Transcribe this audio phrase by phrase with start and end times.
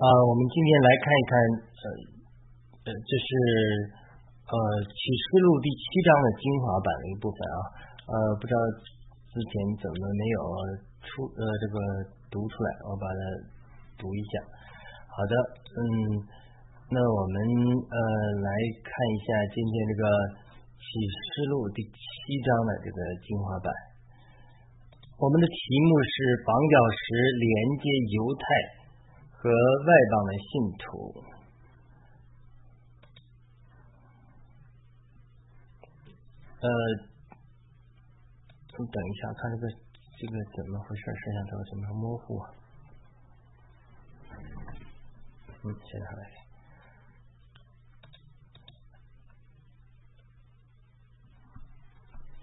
[0.00, 1.84] 啊，我们今天来看一看，呃，
[2.88, 3.28] 呃，这是
[4.48, 4.54] 呃
[4.88, 7.56] 启示录第七章的精华版的一部分啊，
[8.08, 8.60] 呃，不知道
[9.28, 10.38] 之前怎么没有
[11.04, 11.76] 出呃这个
[12.32, 13.20] 读出来，我把它
[14.00, 14.40] 读一下。
[15.12, 15.34] 好的，
[15.68, 15.84] 嗯，
[16.88, 17.36] 那我们
[17.84, 17.96] 呃
[18.40, 20.04] 来看一下今天这个
[20.80, 22.00] 启示录第七
[22.48, 23.68] 章的这个精华版，
[25.20, 27.04] 我们的题目是绑脚石
[27.36, 27.52] 连
[27.84, 27.84] 接
[28.16, 28.79] 犹太。
[29.40, 30.84] 和外邦的信徒，
[36.60, 36.68] 呃，
[38.76, 39.64] 你等一下，看这个
[40.18, 41.02] 这个怎么回事？
[41.08, 42.52] 摄像头怎么模糊啊？
[45.64, 46.22] 嗯，现在好了。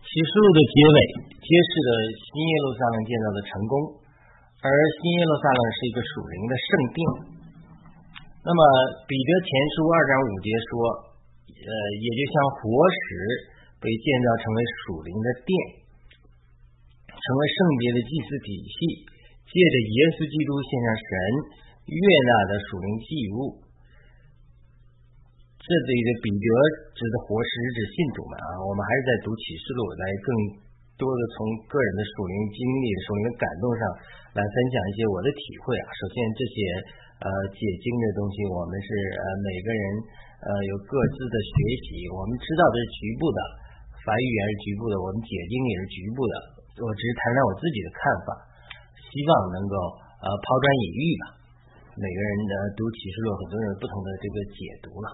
[0.01, 0.97] 启示录的结尾
[1.29, 1.91] 揭示了
[2.25, 3.96] 新耶路撒冷建造的成功。
[4.67, 6.99] 而新耶路撒冷是一个属灵的圣殿。
[8.43, 8.61] 那么
[9.07, 10.71] 彼得前书二章五节说，
[11.47, 11.71] 呃，
[12.03, 12.59] 也就像活
[12.91, 13.05] 石
[13.79, 15.51] 被建造成为属灵的殿，
[17.07, 18.77] 成为圣洁的祭祀体系，
[19.47, 21.11] 借着耶稣基督献上神
[21.87, 23.39] 悦纳的属灵祭物。
[25.63, 26.47] 这里的彼得
[26.91, 30.66] 指的活石指信徒们啊，我们还是在读启示录来更。
[30.97, 31.37] 多的从
[31.69, 33.81] 个人的属灵经历、属灵的感动上
[34.33, 35.87] 来分享一些我的体会啊。
[35.93, 36.57] 首先，这些
[37.21, 39.81] 呃解经的东西，我们是呃每个人
[40.41, 41.53] 呃有各自的学
[41.85, 42.09] 习。
[42.09, 43.39] 我们知道这是局部的，
[44.01, 46.33] 法语言是局部的，我们解经也是局部的。
[46.81, 48.29] 我只是谈谈我自己的看法，
[48.97, 49.73] 希望能够
[50.21, 51.25] 呃抛砖引玉吧。
[51.97, 55.07] 每个人的读启示录，很多人有不同的这个解读了。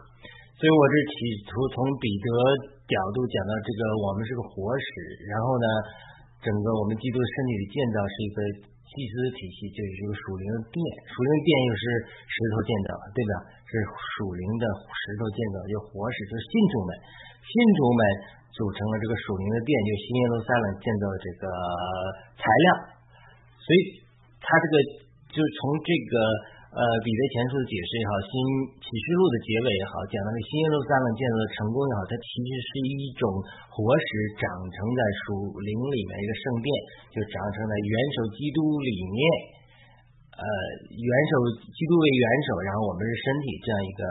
[0.54, 1.16] 所以我这企
[1.50, 2.28] 图从彼得
[2.86, 4.88] 角度讲到这个，我们是个活石，
[5.28, 5.68] 然后呢，
[6.40, 11.84] 整个我们基督身体的建造是一个祭司体系，就是一个属灵的殿，属灵的殿又是
[12.30, 13.34] 石头建造，对吧？
[13.68, 13.82] 是
[14.16, 16.90] 属灵的石头建造，就活石，就是信徒们，
[17.42, 18.02] 信徒们
[18.54, 21.44] 组成了这个属灵的殿，就新耶路撒冷建造的这个
[22.38, 22.66] 材料，
[23.58, 24.06] 所以
[24.38, 24.74] 他这个
[25.34, 26.16] 就从这个。
[26.74, 28.34] 呃，彼得前书的解释也好，新
[28.82, 33.30] 启示录的结尾也好，讲到这新耶路撒冷建造的成功也好，它其实是一种
[33.70, 34.10] 活石
[34.42, 36.68] 长成在属灵里面一个圣殿，
[37.14, 39.22] 就长成在元首基督里面，
[40.34, 40.46] 呃，
[40.90, 44.02] 元首基督为元首，然后我们是身体这样一个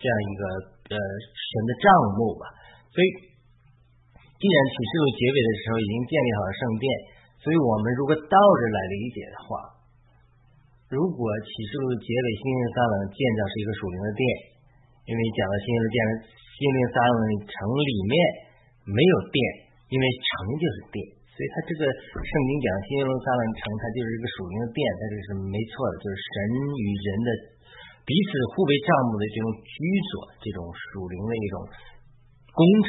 [0.00, 0.42] 这样一个
[0.88, 2.48] 呃神的账目吧。
[2.88, 3.08] 所以，
[4.16, 6.88] 既然启示录结尾的时候已经建立好了圣殿，
[7.44, 9.76] 所以我们如果倒着来理解的话。
[10.88, 14.22] 如果启示录结尾新耶路撒冷建造是一个属灵的殿，
[15.04, 15.98] 因为讲到新耶路殿
[16.56, 18.12] 新耶路撒冷城里面
[18.88, 19.36] 没有殿，
[19.92, 20.96] 因为城就是殿，
[21.28, 27.28] 所以它这个圣经讲新耶路撒冷城，它就是一个属灵的殿，它这是没错的，就是神与人的
[28.08, 29.76] 彼此互为账目的这种居
[30.08, 31.56] 所，这种属灵的一种
[32.56, 32.64] 工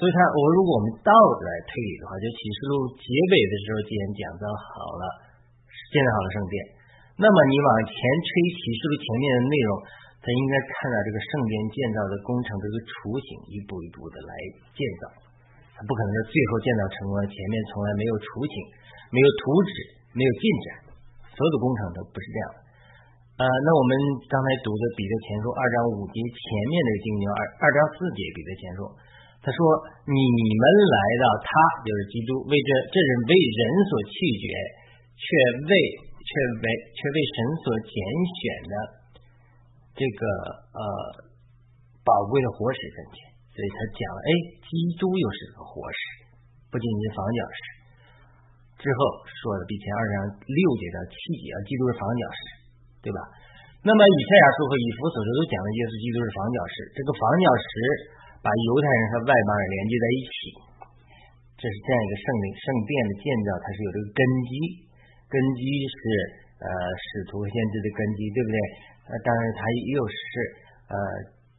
[0.00, 5.04] 所以，他我如果我们倒着来推理的话，就启示录结尾的时候既然讲到好了，
[5.92, 6.56] 建造好了圣殿。
[7.14, 9.70] 那么你往前吹启示录前面的内容，
[10.18, 14.32] 他应该看到这个圣殿建造的工程这个雏形，一步一步的来
[14.74, 15.06] 建造，
[15.78, 18.54] 他不可能说最后建造成功了，前面从来没有雏形，
[19.14, 19.72] 没有图纸，
[20.10, 20.66] 没有进展，
[21.30, 22.46] 所有的工程都不是这样。
[23.38, 23.94] 呃，那我们
[24.26, 28.90] 刚才读的彼得前书二章五节前面的经经二二章四节彼得前书，
[29.38, 29.58] 他说
[30.02, 31.50] 你们来到他
[31.86, 34.46] 就是基督为这这人为人所弃绝，
[35.14, 35.26] 却
[35.70, 35.74] 为。
[36.24, 37.94] 却为却为神所拣
[38.32, 38.74] 选的
[39.92, 40.22] 这个
[40.72, 40.82] 呃
[42.00, 43.16] 宝贵的活石跟前，
[43.52, 44.28] 所以他讲，哎，
[44.64, 46.00] 基督又是个活石，
[46.72, 47.60] 不仅仅是房角石。
[48.80, 50.14] 之后说的比前二章
[50.44, 52.40] 六节到七节，基督是房角石，
[53.04, 53.20] 对吧？
[53.84, 57.68] 那么以赛亚书和以弗所书都讲了耶稣基督是房角石，这个房角石
[58.40, 60.36] 把犹太人和外邦人连接在一起，
[61.60, 64.52] 这是这样一个圣灵圣殿的建造，它是有这个根基。
[65.30, 65.98] 根基是
[66.62, 68.58] 呃使徒先知的根基，对不对？
[69.04, 69.60] 呃，当然他
[69.92, 70.16] 又是
[70.88, 70.96] 呃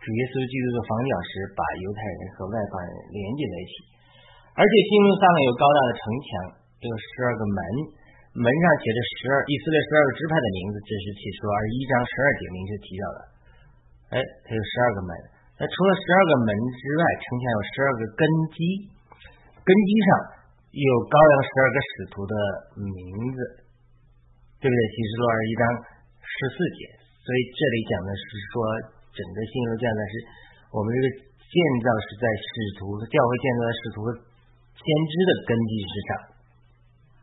[0.02, 3.74] 主耶稣基督的房角石，把犹太人和外邦人连接在一起。
[4.56, 6.28] 而且新路上面有高大的城墙，
[6.86, 7.60] 有十二个门，
[8.40, 13.18] 门上写着十二以色列十二个支派的名字，这是启示录二十一章十二节明确提到的。
[14.16, 14.16] 哎，
[14.48, 15.12] 它有十二个门。
[15.60, 18.24] 那除了十二个门之外，城墙有十二个根
[18.56, 18.58] 基，
[19.62, 20.10] 根基上。
[20.76, 22.36] 有高阳十二个使徒的
[22.76, 22.92] 名
[23.32, 23.38] 字，
[24.66, 24.82] 对不对？
[24.90, 25.64] 启示录二十一章
[26.26, 26.90] 十四节，
[27.22, 28.54] 所以这里讲的是说，
[29.14, 30.14] 整个新约建造是
[30.74, 31.54] 我们这个建
[31.86, 32.50] 造是在使
[32.82, 33.98] 徒教会建造的使徒
[34.74, 36.10] 先知的根基之上，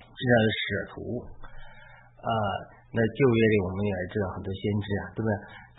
[0.06, 0.96] 这叫使徒。
[2.22, 2.30] 啊，
[2.94, 5.30] 那旧约里我们也知道很多先知啊，对不对？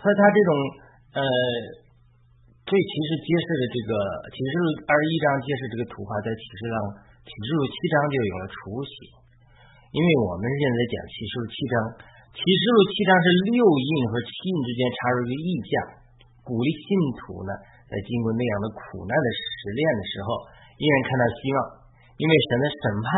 [0.04, 0.50] 所以他这种
[1.16, 1.24] 呃，
[2.68, 3.92] 这其实揭示了这个
[4.36, 6.76] 启示录二十一章揭示这个图画，在启示上
[7.24, 9.23] 启示录七章就有了雏形。
[9.94, 11.74] 因为我们现在讲启示录七章，
[12.34, 15.70] 启示录七章是六印和七印之间插入一个意象，
[16.42, 16.86] 鼓励信
[17.22, 17.54] 徒呢，
[17.86, 20.28] 在经过那样的苦难的实炼的时候，
[20.82, 21.58] 依然看到希望，
[22.18, 23.08] 因为神的审判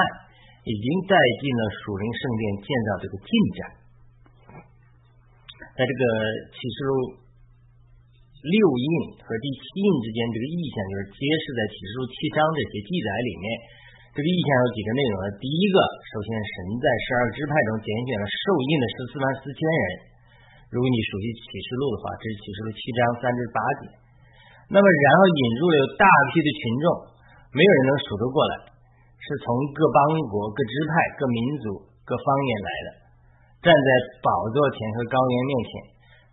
[0.68, 3.60] 已经带进了属灵圣殿建造这个进展。
[5.80, 6.02] 在这个
[6.52, 6.92] 启示录
[8.52, 8.88] 六印
[9.24, 13.46] 和第七印之间，这个意象就是揭示在启示录七章这些记载里面。
[14.16, 15.28] 这个意象有几个内容呢？
[15.36, 15.76] 第一个，
[16.08, 19.84] 首先神在十二支派中拣选了受印的十四万四千人。
[20.72, 23.82] 如果你熟悉启示录的话，这是启示录七章三至八节。
[24.72, 26.86] 那么，然后引入了有大批的群众，
[27.52, 28.72] 没有人能数得过来，
[29.20, 30.00] 是从各邦
[30.32, 32.88] 国、各支派、各民族、各方言来的。
[33.68, 33.88] 站在
[34.24, 35.70] 宝座前和高原面前，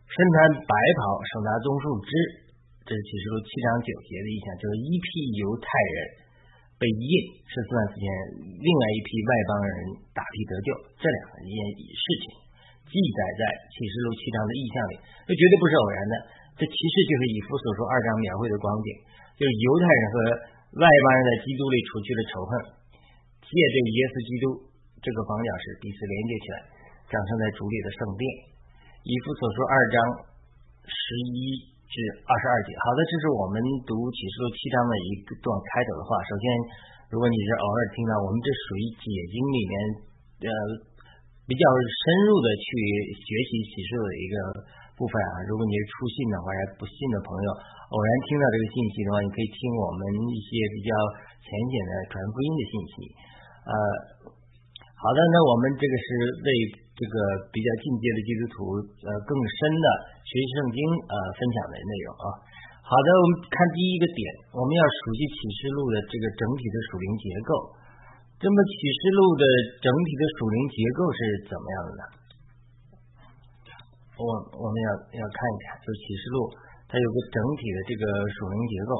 [0.07, 2.47] 身穿白袍，手拿棕树枝，
[2.87, 6.22] 这是启示录七章九节的意象，就是一批犹太人
[6.83, 7.07] 被印
[7.47, 8.03] 是四万四千，
[8.43, 9.75] 另外一批外邦人
[10.11, 10.67] 大批得救，
[10.99, 12.25] 这两件事情
[12.91, 13.41] 记载在
[13.71, 14.93] 启示录七章的意象里，
[15.23, 16.13] 这绝对不是偶然的，
[16.59, 18.99] 这其实就是以弗所说二章描绘的光景，
[19.39, 20.15] 就是犹太人和
[20.75, 22.51] 外邦人在基督里除去了仇恨，
[23.47, 24.45] 借这个耶稣基督
[24.99, 26.57] 这个方角石彼此连接起来。
[27.07, 28.23] 长生在主里的圣殿，
[29.07, 29.97] 以弗所说二章
[30.83, 30.99] 十
[31.31, 31.95] 一至
[32.25, 32.69] 二十二节。
[32.83, 35.07] 好的，这是我们读启示录七章的一
[35.41, 36.17] 段开头的话。
[36.25, 36.45] 首先，
[37.09, 39.73] 如果你是偶尔听到，我们这属于解经里面
[40.45, 40.49] 呃
[41.45, 42.67] 比较深入的去
[43.13, 44.35] 学习启示录的一个
[44.95, 45.43] 部分啊。
[45.47, 47.47] 如果你是初信的话，还不信的朋友，
[47.91, 50.01] 偶然听到这个信息的话，你可以听我们
[50.33, 50.91] 一些比较
[51.41, 52.95] 浅显的传福音的信息。
[53.69, 53.73] 呃，
[54.97, 56.07] 好的，那我们这个是
[56.45, 56.82] 为。
[56.93, 57.15] 这个
[57.49, 58.57] 比较进阶的基督徒，
[59.01, 59.87] 呃，更深的
[60.21, 60.77] 学习圣经，
[61.09, 62.27] 呃，分享的内容啊。
[62.85, 64.21] 好的，我们看第一个点，
[64.53, 67.51] 我们要熟悉启示录的这个整体的属灵结构。
[68.43, 69.43] 那么启示录的
[69.79, 72.03] 整体的属灵结构是怎么样的呢？
[74.19, 74.29] 我
[74.59, 76.37] 我们要要看一看，就启示录
[76.85, 78.03] 它有个整体的这个
[78.35, 78.91] 属灵结构。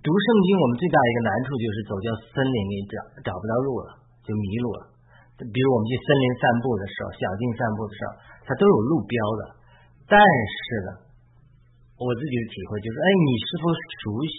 [0.00, 2.94] 读圣经，我们最大一个难处就是走进森林里找
[3.28, 4.93] 找不到路了，就迷路了。
[5.42, 8.10] 比如我们去森林散步的时候，小径散步的时候，
[8.46, 9.42] 它都有路标的。
[10.06, 10.90] 但是呢，
[11.98, 14.38] 我自己的体会就是，哎，你是否熟悉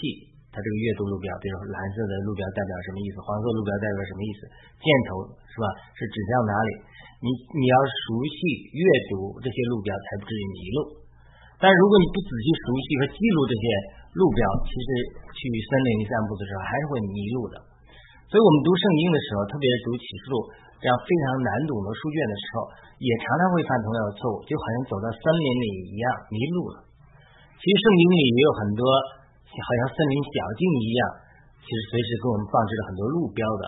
[0.56, 1.28] 它这个阅读路标？
[1.44, 3.20] 比如蓝色的路标代表什么意思？
[3.20, 4.48] 黄色路标代表什么意思？
[4.80, 5.66] 箭头是吧？
[6.00, 6.72] 是指向哪里？
[7.20, 7.28] 你
[7.60, 8.38] 你要熟悉
[8.72, 8.82] 阅
[9.12, 10.80] 读这些路标，才不至于迷路。
[11.60, 13.66] 但如果你不仔细熟悉和记录这些
[14.16, 14.88] 路标，其实
[15.28, 17.56] 去森林散步的时候还是会迷路的。
[18.32, 20.36] 所以我们读圣经的时候，特别是读启示录。
[20.80, 22.70] 这样非常难懂的书卷的时候，
[23.02, 26.78] 也常常会犯同样的错误，就好像走到森林里一样迷路了。
[27.56, 28.84] 其实圣经里也有很多
[29.50, 31.02] 好像森林小径一样，
[31.64, 33.64] 其实随时给我们放置了很多路标的。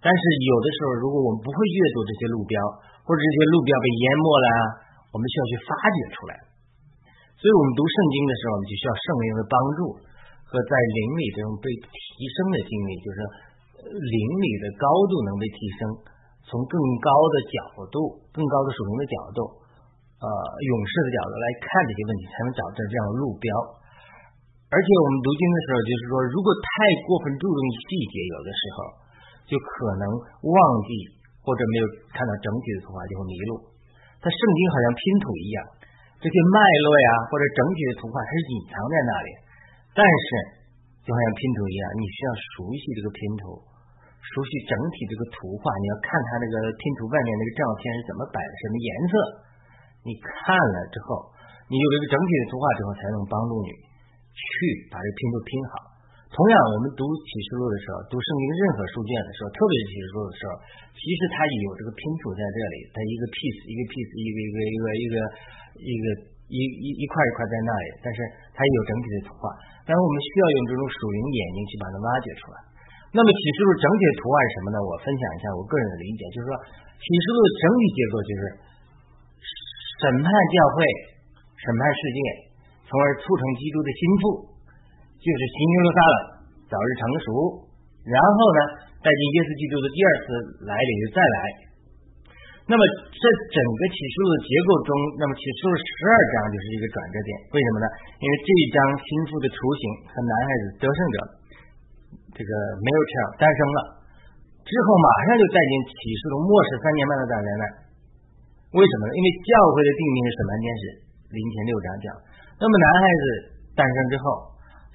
[0.00, 2.56] 但是有的时候，如果我们不会阅读这些路标，
[3.04, 4.48] 或者这些路标被淹没了，
[5.12, 6.32] 我们需要去发掘出来。
[7.36, 9.80] 所以我们读圣经的时候，我们就需要圣灵的帮助
[10.48, 13.18] 和在灵里这种被提升的经历，就是
[13.92, 15.80] 灵里的高度能被提升。
[16.48, 17.56] 从更高的角
[17.90, 17.96] 度、
[18.30, 19.38] 更高的属灵的角度、
[20.20, 23.48] 呃，勇士的角度来看这些问题，才能找到这样的路标。
[24.70, 26.70] 而且我们读经的时候，就是说，如果太
[27.02, 28.76] 过分注重细节，有的时候
[29.50, 30.04] 就可能
[30.46, 30.90] 忘记
[31.42, 33.66] 或者没有看到整体的图画，就会迷路。
[34.22, 35.58] 它圣经好像拼图一样，
[36.22, 39.30] 这些脉络呀或者整体的图画它是隐藏在那里，
[39.90, 40.26] 但是
[41.02, 43.69] 就好像拼图一样，你需要熟悉这个拼图。
[44.20, 49.14] 熟悉整体这个图画，你要看它那个拼图外面那个照片是怎么摆的，什么颜色。
[50.04, 51.32] 你看了之后，
[51.66, 53.68] 你有了一个整体的图画之后，才能帮助你
[54.32, 54.52] 去
[54.92, 55.72] 把这个拼图拼好。
[56.30, 60.50] 同样，我们读启示录的时候，读圣经任何书卷的时候，特别是启示录的时候，
[60.94, 65.14] 其实它也有这个拼图在这里，它一个 piece 一个 piece 一个一个一个一个
[65.82, 66.04] 一个
[66.54, 68.18] 一一一块一块在那里，但是
[68.54, 69.50] 它也有整体的图画。
[69.82, 72.56] 但是我们需要用这种属灵眼睛去把它挖掘出来。
[73.10, 74.78] 那么启示录整体的图案是什么呢？
[74.86, 76.54] 我分享一下我个人的理解，就是说
[76.94, 78.42] 启示录的整体结构就是
[79.98, 80.78] 审判教会、
[81.58, 82.18] 审判世界，
[82.86, 84.24] 从而促成基督的心腹，
[85.18, 86.14] 就是新耶路撒冷
[86.70, 87.28] 早日成熟，
[88.06, 88.60] 然后呢
[89.02, 90.26] 带进耶稣基督的第二次
[90.70, 91.38] 来临再来。
[92.70, 97.86] 那么这整个启示录的结构中，那么启示录十二章就是一个转折点，为什么呢？
[98.22, 101.39] 因为这一章心腹的雏形和男孩子得胜者。
[102.40, 103.78] 这个没有这样诞生了，
[104.64, 107.64] 之后马上就带进启示录末世三年半的大灾难。
[108.72, 109.12] 为什么呢？
[109.12, 110.82] 因为教会的定名是审判天使，
[111.36, 112.06] 临前六章讲。
[112.56, 113.24] 那么男孩子
[113.76, 114.24] 诞生之后，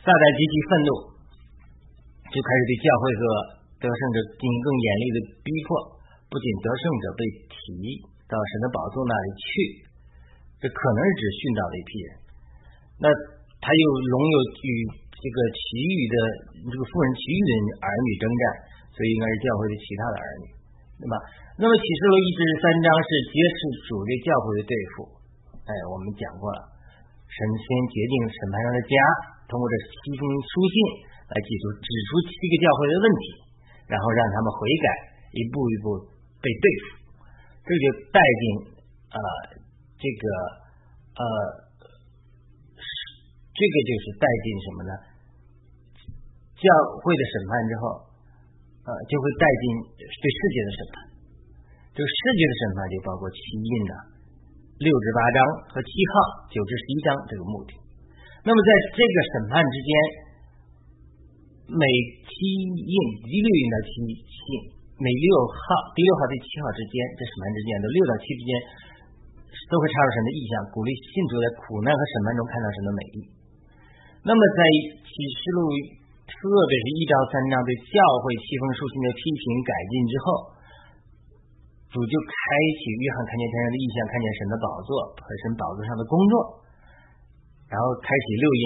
[0.02, 0.90] 撒旦极其愤怒，
[2.34, 3.22] 就开始对教会和
[3.78, 5.70] 得胜者进行更严厉的逼迫。
[6.34, 7.58] 不仅得胜者被提
[8.26, 9.50] 到神的宝座那里去，
[10.58, 12.10] 这可能是指殉道的一批人。
[13.06, 13.06] 那
[13.62, 14.36] 他又容有
[14.66, 14.70] 与
[15.16, 16.16] 这个其余的
[16.68, 18.44] 这个富人其余的儿女征战，
[18.94, 20.46] 所以应该是教会的其他的儿女，
[21.02, 21.16] 对吧？
[21.56, 25.08] 那么启示录一至三章是揭示主对教会的对付。
[25.66, 26.68] 哎，我们讲过了，
[27.26, 28.96] 神先决定审判上的家，
[29.48, 30.76] 通过这七封书信
[31.32, 33.26] 来记住指出七个教会的问题，
[33.90, 34.88] 然后让他们悔改，
[35.32, 35.86] 一步一步
[36.44, 36.84] 被对付。
[37.66, 38.44] 这就带进
[39.16, 39.18] 啊
[39.96, 40.24] 这个
[41.18, 41.65] 呃。
[43.56, 44.92] 这个就是带进什么呢？
[46.60, 46.68] 教
[47.00, 47.84] 会的审判之后，
[48.84, 49.64] 呃，就会带进
[49.96, 50.96] 对世界的审判。
[51.96, 53.92] 这个世界的审判就包括七印的
[54.84, 55.40] 六至八章
[55.72, 56.14] 和七号
[56.52, 57.72] 九至十一章这个目的。
[58.44, 59.92] 那么在这个审判之间，
[61.72, 61.84] 每
[62.28, 62.36] 七
[62.68, 64.52] 印第六印到七印，
[65.00, 65.64] 每六号
[65.96, 68.52] 第六号第七号之间，这审判之间的六到七之间，
[69.72, 73.20] 都会插入神的意象，鼓励信徒在苦难和审判中看到神的美丽。
[74.26, 74.62] 那么，在
[75.06, 75.70] 启示录，
[76.26, 80.26] 特别是一章三章对教会七封书信的批评改进之后，
[81.94, 82.34] 主就开
[82.74, 86.34] 启约翰看见天上的意象，看见神的宝座和神宝座上的工作，
[87.70, 88.64] 然后开启六印，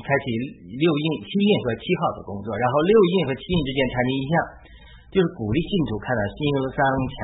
[0.00, 0.24] 开启
[0.64, 4.34] 六印七印和七号的工作，然后六印和七印之间产生意象，
[5.12, 7.16] 就是鼓励信徒看到新耶路撒冷墙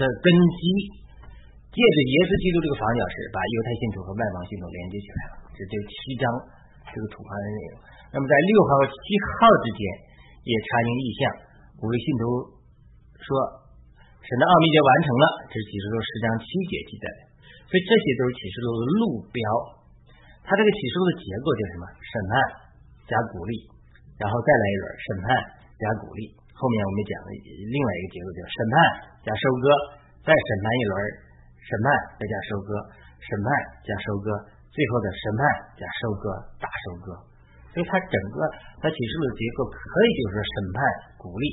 [0.00, 0.64] 的根基，
[1.68, 5.44] 借着耶稣基督这个房角石，把犹太信徒和外邦信徒连接起来了。
[5.52, 6.24] 这这七章。
[6.92, 7.74] 这个图画的内容，
[8.12, 9.80] 那么在六号和七号之间
[10.44, 11.20] 也插进意象，
[11.80, 12.22] 鼓励信徒
[13.20, 13.28] 说
[14.24, 17.20] 神的奥秘就完成了，这是启示录十章七节记载的，
[17.68, 19.40] 所以这些都是启示录的路标。
[20.44, 21.84] 它这个启示录的结构就是什么？
[22.00, 22.32] 审判
[23.08, 23.52] 加鼓励，
[24.20, 25.26] 然后再来一轮审判
[25.80, 26.36] 加鼓励。
[26.54, 28.76] 后面我们讲的另外一个结构叫审判
[29.26, 29.66] 加收割，
[30.22, 30.94] 再审判一轮，
[31.64, 31.86] 审判
[32.16, 32.70] 再加收割，
[33.18, 33.48] 审判
[33.82, 34.28] 加收割。
[34.74, 35.42] 最后的审判
[35.78, 37.14] 加收割大收割，
[37.70, 38.42] 所以它整个
[38.82, 40.78] 它启示录的结构可以就是说审判
[41.14, 41.46] 鼓励，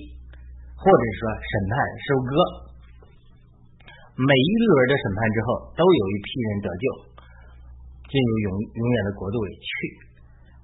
[0.74, 2.34] 或者说审判收割。
[4.18, 5.48] 每一轮的审判之后，
[5.78, 6.86] 都有一批人得救，
[8.10, 9.70] 进入永永远的国度里去，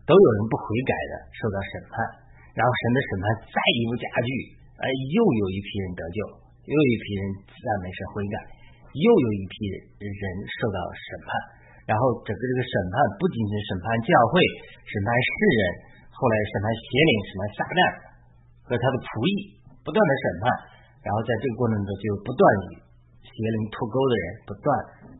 [0.09, 1.93] 都有人不悔改的受到审判，
[2.57, 4.29] 然后神的审判再一步加剧，
[4.81, 6.19] 哎，又有一批人得救，
[6.65, 7.21] 又有一批人
[7.53, 8.35] 赞美神悔改，
[8.97, 9.55] 又有一批
[10.01, 10.09] 人
[10.57, 11.29] 受到审判。
[11.87, 14.35] 然后整个这个审判不仅仅审判教会、
[14.83, 15.61] 审判世人，
[16.11, 17.79] 后来审判邪灵、审判撒旦
[18.67, 19.31] 和他的仆役，
[19.87, 20.45] 不断的审判。
[20.99, 22.83] 然后在这个过程中，就不断与
[23.23, 24.67] 邪灵脱钩的人不断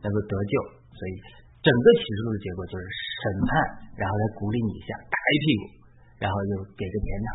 [0.04, 0.54] 能够得救。
[0.92, 1.12] 所以
[1.64, 3.52] 整个起诉的结果就是审判，
[3.96, 5.64] 然后来鼓励你一下，打一屁股，
[6.20, 7.28] 然后又给个奖赏，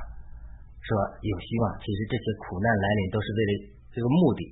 [0.84, 0.88] 说
[1.24, 1.64] 有希望。
[1.80, 3.52] 其实这些苦难来临都是为了
[3.96, 4.44] 这个目的，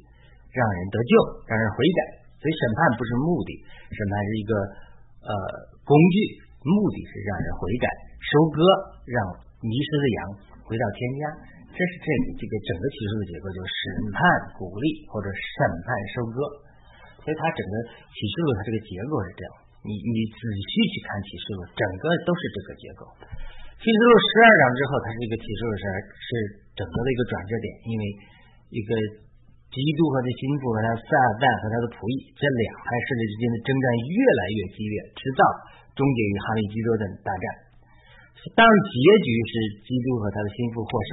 [0.57, 1.13] 让人得救，
[1.45, 2.01] 让人悔改。
[2.41, 3.53] 所以审判不是目的，
[3.93, 4.53] 审判是一个
[5.29, 5.33] 呃
[5.85, 6.17] 工具，
[6.65, 7.85] 目的是让人悔改、
[8.17, 8.65] 收割，
[9.05, 9.17] 让
[9.61, 10.19] 迷失的羊
[10.65, 11.23] 回到天家。
[11.69, 12.09] 这是这
[12.41, 13.85] 这个整个启示的结构，就是审
[14.17, 14.21] 判、
[14.57, 16.39] 鼓励或者审判、收割。
[17.21, 17.75] 所以它整个
[18.09, 19.53] 启示录它这个结构是这样。
[19.85, 23.05] 你你仔细去看启示录，整个都是这个结构。
[23.77, 25.85] 启示录十二章之后，它是一个启示录是
[26.17, 26.29] 是
[26.73, 28.03] 整个的一个转折点，因为
[28.73, 29.29] 一个。
[29.71, 35.43] 基督和他心腹和他撒旦和他的仆役这两派势力之间的征战越来越激烈，直到
[35.95, 37.45] 终结于哈利基多的大战。
[38.59, 39.53] 当然，结局是
[39.87, 41.11] 基督和他的心腹获胜，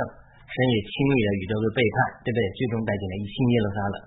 [0.50, 2.42] 神也清理了宇宙的背叛，对不对？
[2.58, 3.98] 最终带进来一新耶路撒冷。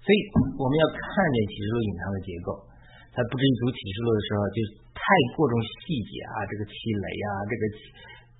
[0.00, 0.18] 所以
[0.56, 2.48] 我们要看见启示录隐藏的结构，
[3.12, 4.58] 在不知读启示录的时候，就
[4.96, 5.04] 太
[5.36, 5.52] 过重
[5.84, 7.62] 细节啊，这个气雷啊，这个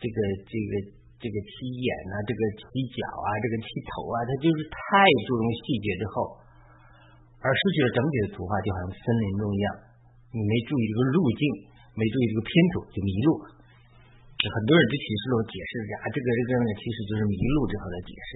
[0.01, 0.17] 这个
[0.49, 0.98] 这个。
[1.19, 1.51] 这个踢
[1.83, 4.79] 眼啊，这个踢脚啊，这个踢头啊，它就是太
[5.27, 6.39] 注重细节之后，
[7.43, 9.69] 而失去了整体的图画，就好像森林中一样，
[10.31, 11.43] 你没注意这个路径，
[11.99, 13.47] 没注意这个拼图，就迷路了。
[14.39, 18.31] 很多人对启示录解释啊，这个这个，其实就是迷路之后的解释。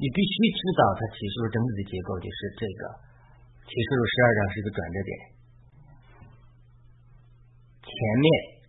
[0.00, 2.82] 你必须知道它启示录整体的结构，就是这个
[3.68, 5.12] 启示录十二章是一个转折点，
[7.84, 7.92] 前
[8.24, 8.59] 面。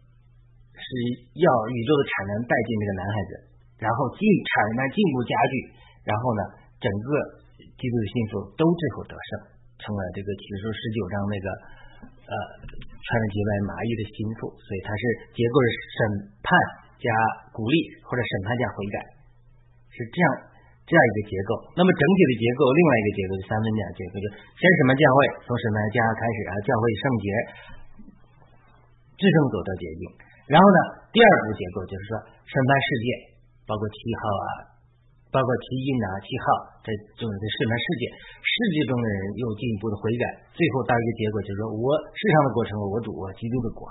[0.92, 3.32] 是要宇宙的产能带进这个男孩子，
[3.80, 5.54] 然后进产能进一步加剧，
[6.04, 6.42] 然后呢，
[6.84, 7.08] 整个
[7.80, 9.30] 基督的信徒都最后得胜，
[9.80, 11.48] 成了这个启示十九章那个
[12.28, 12.34] 呃
[12.68, 16.00] 穿着洁白麻衣的心腹，所以它是结构是审
[16.44, 16.52] 判
[17.00, 17.08] 加
[17.56, 18.98] 鼓励或者审判加悔改，
[19.96, 20.26] 是这样
[20.84, 21.50] 这样一个结构。
[21.74, 24.26] 那么整体的结构，另外一个结构是三分讲结构，就
[24.60, 25.18] 先审判教会，
[25.48, 27.26] 从审判家开始啊，教会圣洁，
[29.16, 30.04] 至圣所得洁净。
[30.50, 30.80] 然后呢，
[31.14, 32.12] 第二步结构就是说
[32.48, 33.08] 审判世界，
[33.70, 34.48] 包括七号啊，
[35.30, 36.46] 包括七印啊、七号，
[36.82, 36.90] 这
[37.22, 38.04] 种的审判世界，
[38.42, 43.86] 世界中的人又进一步的悔改，最后到一个结果就是说我世上的国成为我主，我基督的国。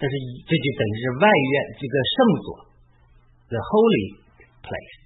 [0.00, 0.12] 这是
[0.48, 2.46] 这就等于是外院这个圣所
[3.52, 4.24] ，the holy
[4.64, 4.96] place，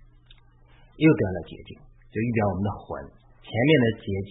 [0.94, 1.74] 又得了洁净，
[2.14, 2.86] 就预表我们的魂。
[3.42, 4.06] 前面的洁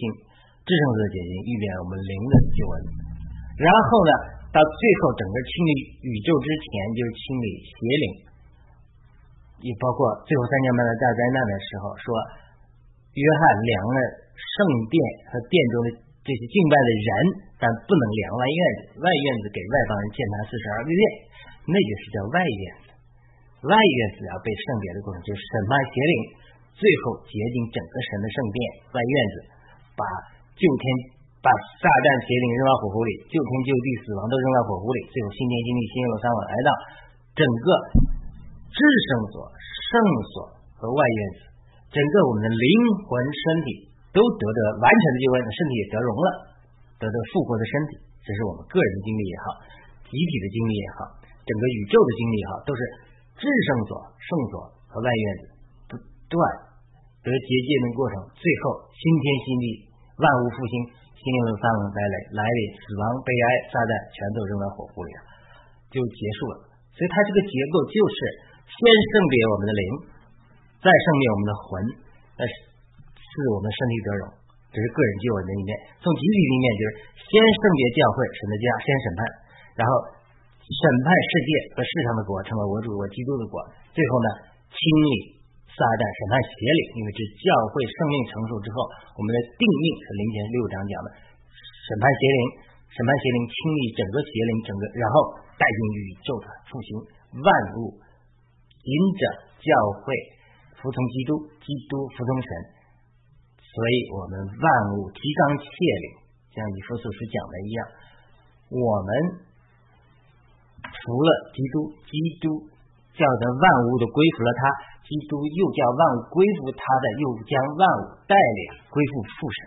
[0.64, 2.76] 至圣所的洁净，预表我们灵的救恩。
[3.60, 4.12] 然后呢，
[4.54, 5.70] 到最后整个清理
[6.06, 8.06] 宇宙之前，就是清理邪灵，
[9.66, 12.06] 也包括最后三年半的大灾难的时候，说
[13.18, 13.98] 约翰量了
[14.38, 14.54] 圣
[14.86, 14.94] 殿
[15.34, 15.88] 和殿中的
[16.22, 17.10] 这些敬拜的人，
[17.58, 21.02] 但不能量外院子，外院子给外邦人建坛四十二个月，
[21.66, 22.86] 那就是叫外院子。
[23.66, 26.14] 外院子要被圣别的过程，就是审判邪灵，
[26.78, 28.58] 最后洁净整个神的圣殿。
[28.94, 29.34] 外院子
[29.98, 30.02] 把
[30.54, 30.84] 旧天
[31.44, 36.68] 把撒旦邪灵扔到火湖里，救天救地死亡都扔到火湖里，最后新天新地新耶路撒冷来到
[37.36, 37.68] 整个
[38.72, 39.92] 至圣所、圣
[40.32, 40.34] 所
[40.80, 41.38] 和外院子，
[41.92, 42.68] 整个我们的灵
[43.04, 43.92] 魂身体。
[44.14, 46.28] 都得得完全的救恩，身体也得荣了，
[47.02, 49.58] 得得复活的身体，这是我们个人经历也好，
[50.06, 52.80] 集体的经历也好，整个宇宙的经历也好，都是
[53.34, 55.44] 至圣所、圣所和外院子
[55.90, 55.98] 不
[56.30, 56.38] 断
[57.26, 59.66] 得结界的过程，最后新天新地，
[60.22, 60.74] 万物复兴，
[61.24, 65.24] 新灵的三轮再来来临，死亡、悲哀、炸弹全都扔到火湖里了，
[65.88, 66.68] 就结束了。
[66.92, 68.16] 所以它这个结构就是
[68.68, 69.84] 先圣别我们的灵，
[70.84, 71.68] 再圣别我们的魂，
[72.44, 72.76] 是。
[73.34, 74.24] 是我们身体得荣，
[74.70, 79.20] 这是个人救恩的一面；从集体的一面，就是先圣别教会，神的家，先审判，
[79.74, 79.90] 然后
[80.62, 83.58] 审判世界和世上的国，成为我主我基督的国。
[83.90, 84.28] 最后呢，
[84.70, 85.33] 清理
[85.74, 86.80] 撒旦，审判邪灵。
[86.94, 88.76] 因为这教会生命成熟之后，
[89.18, 91.08] 我们的定命是灵前六章讲的，
[91.50, 92.38] 审判邪灵，
[92.94, 95.14] 审判邪灵，清理整个邪灵，整个，然后
[95.58, 96.90] 带进宇宙的复兴，
[97.42, 97.98] 万物
[98.86, 99.22] 因着
[99.58, 100.14] 教会
[100.78, 102.48] 服从基督，基督服从神。
[103.58, 106.06] 所以我们万物提纲挈领，
[106.54, 107.78] 像以弗所书讲的一样，
[108.70, 109.10] 我们
[110.86, 112.70] 除了基督，基督
[113.18, 114.62] 叫的万物都归服了他，
[115.04, 119.58] 基督又将万物归附他的，又将万物带领归附父神，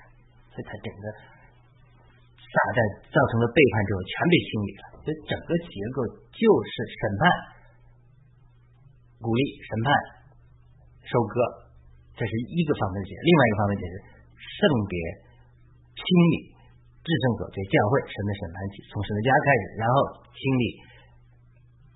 [0.50, 1.06] 所以他整个
[2.42, 2.80] 撒旦
[3.14, 4.84] 造成的背叛之后，全被清理了。
[5.06, 5.98] 所以整个结构
[6.34, 7.22] 就是审判、
[9.22, 9.88] 鼓励、审判、
[11.06, 11.70] 收割。
[12.18, 13.94] 这是一个方面解释，另外一个方面解释
[14.42, 14.58] 圣
[14.90, 14.98] 别
[15.94, 16.50] 清理
[17.06, 19.96] 至圣所，就教会神的审判体，从神的家开始，然后
[20.34, 20.64] 清理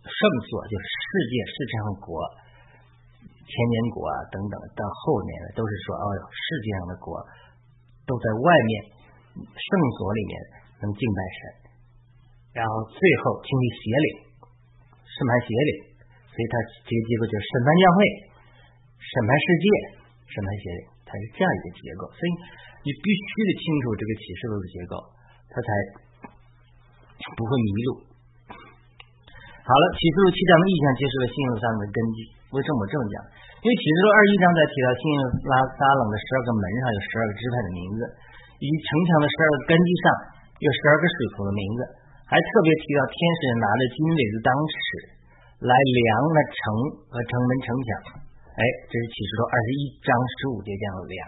[0.06, 1.75] 圣所，就是世界世上
[2.06, 2.21] 国、
[3.52, 7.20] 千年国啊等等，到后面都是说，哦，世界上的国
[8.08, 8.72] 都在外面
[9.36, 9.68] 圣
[10.00, 10.34] 所里面
[10.80, 11.40] 能敬拜神，
[12.56, 14.08] 然后最后清理邪灵，
[15.04, 15.72] 审判邪灵，
[16.32, 16.54] 所以他
[16.88, 18.00] 这个结构就是审判教会，
[19.04, 20.00] 审判世界。
[20.32, 22.32] 审判邪灵，它是这样一个结构，所以
[22.88, 24.96] 你必须得清楚这个启示录的结构，
[25.52, 25.68] 它才
[27.36, 27.90] 不会迷路。
[28.48, 32.32] 好了，启示录七章的意象揭示了信用上的根基。
[32.56, 33.16] 为什么这么讲？
[33.62, 35.02] 因为启示录二一章在提到新
[35.45, 38.02] 拉撒冷的十二个门上有十二个支派的名字，
[38.58, 40.06] 以及城墙的十二个根基上
[40.65, 41.80] 有十二个使徒的名字，
[42.26, 44.76] 还特别提到天使拿着金锤子当尺
[45.62, 46.58] 来量那城
[47.06, 47.89] 和城门城墙。
[48.58, 51.21] 哎，这是启示录二十一章十五节讲的量。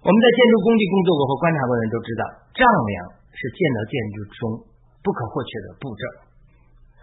[0.00, 2.24] 我们在建筑工地工作过或观察过的人都知道，
[2.56, 4.40] 丈量是建造建筑中
[5.04, 6.02] 不可或缺的步骤。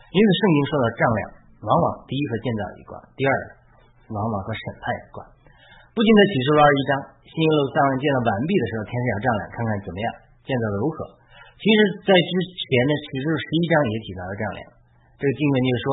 [0.02, 1.22] 因此，圣经说到丈量，
[1.64, 3.32] 往往第一和建造有关，第二
[4.12, 5.18] 往往和审判有关。
[5.96, 6.92] 不仅在启示录二十一章，
[7.24, 10.08] 新耶路撒冷建造完毕的时候，天使要丈量，看看怎么样，
[10.44, 10.98] 建造的如何。
[11.58, 14.60] 其实，在之前的启示录十一章也提到了丈量。
[15.16, 15.88] 这个经文就是说。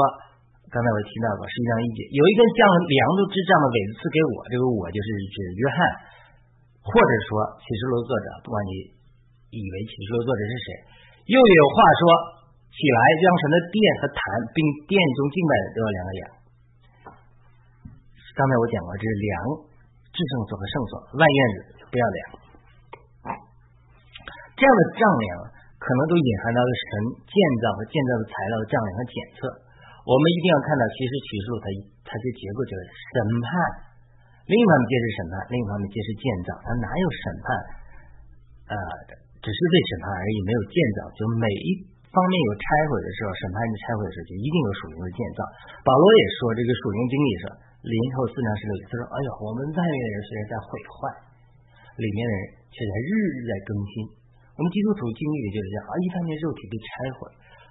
[0.70, 5.78] 刚才我提到过，十一章一节，有一根像梁柱之杖的尾子赐给我，这个我就是指约翰，
[6.78, 8.86] 或者说启示录作者，不管你
[9.50, 10.66] 以为启示录作者是谁，
[11.26, 12.02] 又有话说
[12.80, 14.20] 起来，将神的殿和坛，
[14.56, 16.20] 并殿中敬拜的都要量个量。
[18.32, 19.32] 刚才我讲过，这是量
[20.08, 21.56] 至圣所和圣所，万院子
[21.92, 22.18] 不要量。
[24.56, 25.28] 这样的丈量
[25.76, 26.88] 可能都隐含到了神
[27.28, 29.40] 建造和建造的材料的丈量和检测。
[30.08, 31.66] 我们一定要看到，其实启示录它
[32.08, 33.48] 它这结构就是审判，
[34.48, 36.56] 另一方面揭示审判，另一方面揭示建造。
[36.64, 37.48] 它哪有审判？
[38.72, 38.76] 呃，
[39.44, 40.98] 只是对审判而已，没有建造。
[41.12, 41.68] 就每一
[42.10, 45.40] 方面有拆毁的时候，审判的拆毁的时候，就一定有属灵的建造。
[45.86, 47.42] 保罗也说，这个属灵经历是
[47.86, 50.98] 林后四章十六节，他说：“哎呀，我们外面的人虽然在毁坏，
[52.02, 52.42] 里面的人
[52.74, 53.94] 却在日日在更新。
[54.58, 57.18] 我们基督徒经历的就是这样啊，一方面肉体被拆毁，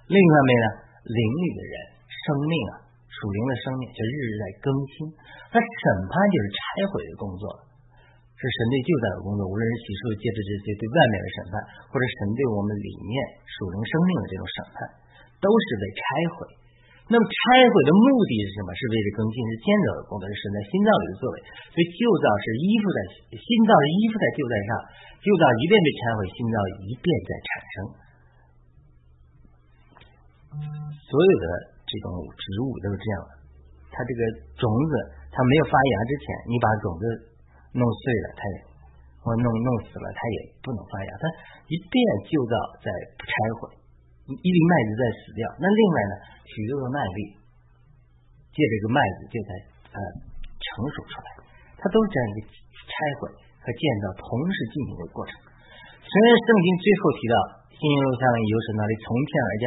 [0.08, 0.66] 另一方面呢，
[1.04, 1.74] 灵里的人
[2.08, 2.72] 生命啊，
[3.06, 4.94] 属灵的生命就日日在更新。
[5.52, 7.44] 那审判就是拆毁的工作，
[8.40, 11.54] 是神对旧在的工作，无论是启示借着这些对外面的审判，
[11.92, 13.12] 或者神对我们里面
[13.44, 14.76] 属灵生命的这种审判，
[15.44, 16.02] 都是被拆
[16.40, 16.48] 毁。”
[17.10, 18.70] 那么拆毁的目的是什么？
[18.70, 21.36] 是为了更新，是建造的工作，是神在心脏里的作为。
[21.74, 22.98] 所以旧造是依附在
[23.34, 24.70] 心脏是依附在旧在上，
[25.18, 27.76] 旧造一遍被拆毁，新造一遍在产生。
[31.10, 31.46] 所有的
[31.82, 33.32] 这种植物都是这样的，
[33.90, 34.20] 它这个
[34.54, 34.92] 种子
[35.34, 37.29] 它没有发芽之前，你把种子
[37.74, 38.56] 弄碎了，它也
[39.22, 41.10] 或弄弄死了，它也不能发芽。
[41.20, 41.24] 它
[41.70, 41.94] 一遍
[42.26, 43.60] 旧造在不拆毁。
[44.30, 46.14] 一粒麦子在死掉，那另外呢，
[46.46, 47.18] 许多的麦粒
[48.54, 49.50] 借这个麦子就在
[49.90, 49.98] 呃
[50.62, 51.28] 成熟出来，
[51.74, 53.26] 它都是这样一个拆毁
[53.58, 55.34] 和建造同时进行的过程。
[55.98, 57.34] 虽然圣经最后提到
[57.74, 59.64] 新耶路撒冷由神那里从天而降，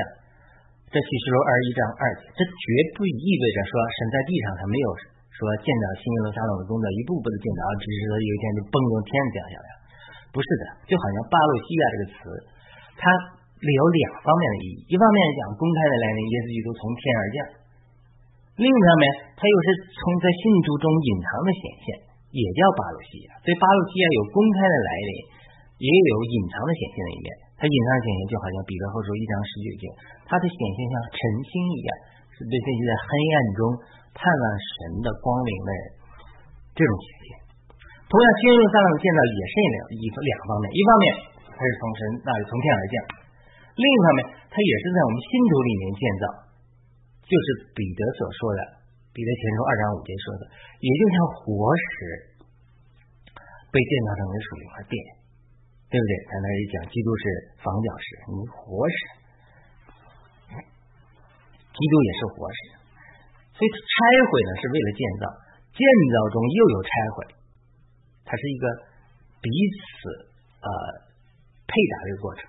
[0.92, 2.63] 这启示录二十一章二节，这绝
[2.96, 4.88] 不意味着说神在地上他没有
[5.34, 9.67] 说建造新耶路撒冷的工作一步步的建造，只是说有一天就蹦从天降下来，
[10.30, 12.17] 不是的，就好像巴路西亚这个词，
[13.02, 13.06] 它。
[13.63, 17.38] 有两方面的意义，一方面讲公开的来临，耶稣基督从天而降；
[18.60, 19.06] 另一方面，
[19.39, 21.88] 它又是从在信徒中隐藏的显现，
[22.36, 23.39] 也叫巴鲁西亚。
[23.39, 25.12] 所以巴鲁西亚有公开的来临，
[25.80, 27.28] 也有隐藏的显现的一面。
[27.56, 29.84] 它隐藏的显现就好像彼得后书一章十九节，
[30.28, 31.91] 它的显现像晨星一样，
[32.36, 33.60] 是对这些在黑暗中
[34.13, 35.69] 盼望神的光明的
[36.73, 37.28] 这种显现。
[38.08, 41.06] 同样，新约撒冷见到也是两一两方面，一方面
[41.49, 42.95] 它是从神那里从天而降。
[43.73, 44.19] 另一方面，
[44.54, 46.26] 它也是在我们心头里面建造，
[47.26, 48.62] 就是彼得所说的，
[49.10, 50.45] 彼得前书二章五节说的，
[50.78, 51.89] 也就像活石
[53.73, 54.95] 被建造成为属灵的殿，
[55.89, 56.13] 对不对？
[56.30, 57.23] 他那里讲，基督是
[57.65, 58.97] 房角石，你活石，
[61.73, 62.62] 基督也是活石，
[63.54, 63.96] 所以拆
[64.28, 65.24] 毁呢是为了建造，
[65.74, 67.16] 建造中又有拆毁，
[68.26, 68.66] 它是一个
[69.39, 69.82] 彼此
[70.58, 70.68] 呃
[71.70, 72.42] 配搭的一个过程。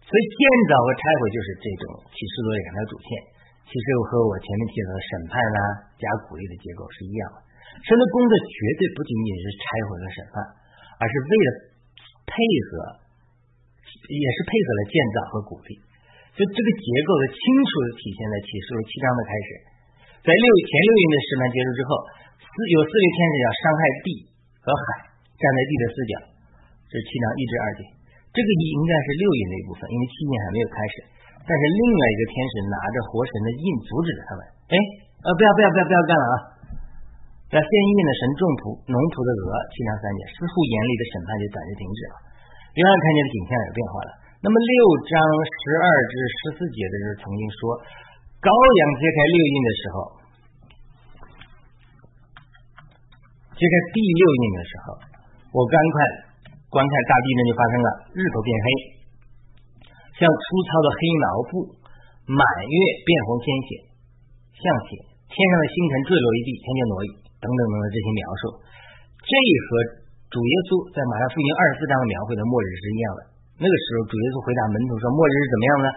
[0.00, 3.10] 所以建造和拆毁就是这种启示录两条主线，
[3.68, 5.60] 其实和我前面提到的审判啦、
[6.00, 7.38] 加鼓励的结构是一样的。
[7.86, 10.34] 神的工作绝对不仅仅是拆毁和审判，
[10.98, 11.48] 而是为了
[12.26, 12.34] 配
[12.66, 12.70] 合，
[14.10, 15.78] 也是配合了建造和鼓励。
[16.34, 19.48] 所以这个结构的清楚的体现在启示录七章的开始，
[20.20, 21.90] 在六前六印的审判结束之后，
[22.36, 24.06] 四有四位天使要伤害地
[24.60, 24.84] 和海，
[25.40, 26.12] 站在地的四角，
[26.92, 27.80] 这是七章一至二节。
[28.30, 30.94] 这个一应该是六印的一部分，因为七印还没有开始。
[31.40, 34.40] 但是另外一个天使拿着活神的印，阻止了他们。
[34.70, 34.76] 哎，
[35.24, 36.36] 呃，不要不要不要不要干了啊！
[37.50, 42.14] 要先印的神众仆农仆的额，七章三节，似乎严厉的审判就暂时停止了。
[42.76, 44.10] 另外看见的景象有变化了。
[44.44, 44.76] 那么六
[45.10, 45.16] 章
[45.48, 47.60] 十二至十四节的时候曾经说，
[48.40, 49.96] 羔羊揭开六印的时候，
[53.52, 54.84] 揭开第六印的时候，
[55.52, 56.28] 我赶快。
[56.70, 58.66] 观看大地震就发生了，日头变黑，
[60.14, 61.66] 像粗糙的黑毛布，
[62.30, 63.68] 满月变红鲜血，
[64.54, 67.10] 像血，天上的星辰坠落一地，天就挪移，
[67.42, 68.42] 等等等等这些描述，
[69.18, 69.34] 这
[69.66, 69.70] 和
[70.30, 73.20] 主耶稣在马太福音二十四章描绘的末日是一样的。
[73.58, 75.88] 那个时候，主耶稣回答门徒说：“末日是怎么样呢？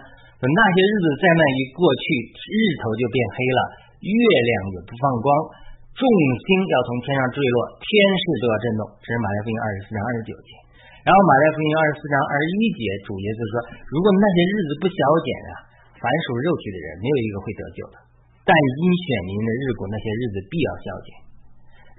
[0.43, 2.03] 等那些日子再慢一过去，
[2.35, 3.59] 日头就变黑了，
[4.03, 5.27] 月亮也不放光。”
[5.95, 8.81] 众星要从天上坠落，天势都要震动。
[8.97, 10.51] 这是马太福音二十四章二十九节。
[11.05, 13.53] 然后马太福音二十四章二十一节，主耶稣说
[13.93, 15.51] ：“如果那些日子不消减啊，
[16.01, 17.95] 凡属肉体的人没有一个会得救的。
[18.41, 21.09] 但因选民的日子，那些日子必要消减。”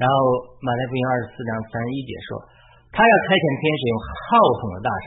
[0.03, 0.15] 然后
[0.59, 2.29] 马太福音二十四章三十一节说
[2.91, 4.27] ：“他要差遣天使用号
[4.59, 4.91] 筒的大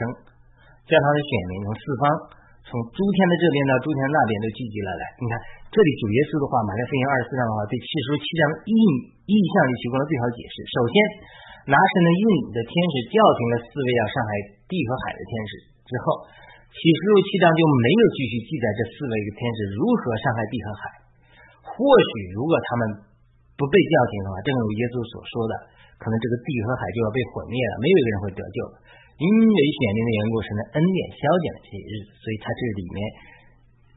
[0.88, 2.02] 叫他的选民从四方，
[2.66, 5.02] 从诸天的这边到诸天那边都聚集了来。
[5.20, 5.34] 你看。”
[5.68, 8.72] 这里主耶稣的话，马太福音二十四章的话，对七书七章意
[9.28, 10.64] 意象就提供了最好解释。
[10.64, 10.96] 首先，
[11.68, 12.24] 拿神的印
[12.56, 14.30] 的天使叫停了四位要上海
[14.64, 15.52] 地和海的天使
[15.84, 16.24] 之后，
[16.72, 20.82] 启示录七章就没有继续记载这四位天使如何上海地和海。
[21.68, 22.82] 或许如果他们
[23.60, 25.52] 不被叫停的话，正如耶稣所说的，
[26.00, 28.58] 可能这个地和海就要被毁灭了，没有一个人会得救。
[29.18, 32.98] 因为选民的缘故，神的恩典消减了这些日子，所以他这里面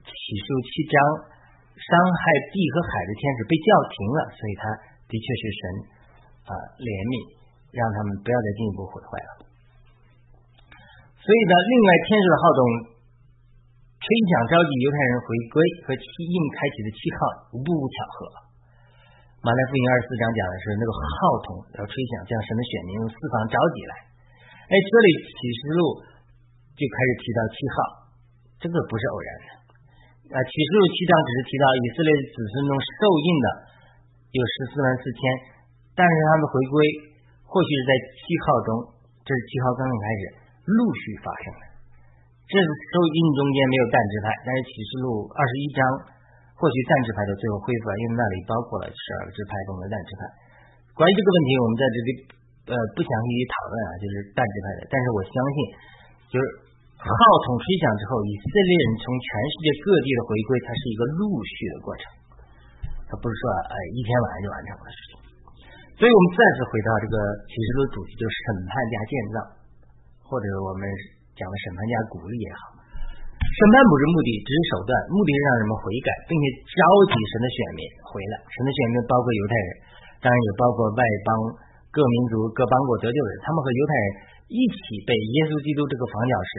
[0.02, 0.98] 起诉七章。
[1.82, 2.22] 伤害
[2.54, 4.70] 地和海的天使被叫停了，所以他
[5.10, 5.62] 的确是神
[6.46, 7.14] 啊怜悯，
[7.74, 9.32] 让他们不要再进一步毁坏了。
[11.18, 12.62] 所以呢，另外天使的号动，
[13.98, 15.58] 吹响召集犹太人回归
[15.90, 17.20] 和七印开启的七号，
[17.58, 18.30] 无不巧合。
[19.42, 21.02] 马太福音二十四章讲的是那个号
[21.42, 21.48] 筒
[21.82, 23.94] 要吹响，将神的选民用四方召集来。
[24.72, 26.00] 哎，这里启示录
[26.80, 27.76] 就开始提到七号，
[28.56, 29.48] 这个不是偶然的。
[30.32, 33.48] 啊，启示录七章只是提到以色列子孙中受印的
[34.32, 35.20] 有十四万四千，
[35.92, 36.76] 但是他们回归
[37.44, 38.72] 或许是在七号中，
[39.28, 40.22] 这是七号刚刚开始
[40.72, 41.64] 陆续发生的。
[42.48, 45.84] 这是受印中间没有但支派，但是启示录二十一章
[46.56, 50.24] 或许但支派的最后恢复了，因为那里包括了十二个支派中的但支派。
[50.96, 52.10] 关于这个问题，我们在这里
[52.70, 54.82] 呃不详细讨论啊，就是但支派的。
[54.92, 55.58] 但是我相信，
[56.30, 56.44] 就是
[57.02, 57.14] 号
[57.48, 62.04] 筒吹响之后，以色列人从全世界各地的回归，它是一个陆续的过程，
[63.10, 65.12] 它不是说哎一天晚上就完成了事情。
[65.98, 69.38] 所以我们再次回到这个启示录主题，就是审判加建造，
[70.26, 70.86] 或者我们
[71.38, 72.62] 讲的审判加鼓励也好。
[73.42, 76.46] 审判不是目的，只是手段，目的是让人们悔改，并且
[76.78, 78.34] 召集神的选民回来。
[78.50, 79.70] 神的选民包括犹太人，
[80.22, 81.30] 当然也包括外邦
[81.92, 84.06] 各民族、各邦国得救的人，他们和犹太人
[84.48, 86.52] 一起被耶稣基督这个房角石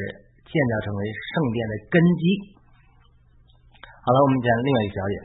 [0.45, 1.01] 建造成为
[1.33, 2.23] 圣殿的根基。
[4.05, 5.17] 好了，我们讲另外一个焦点，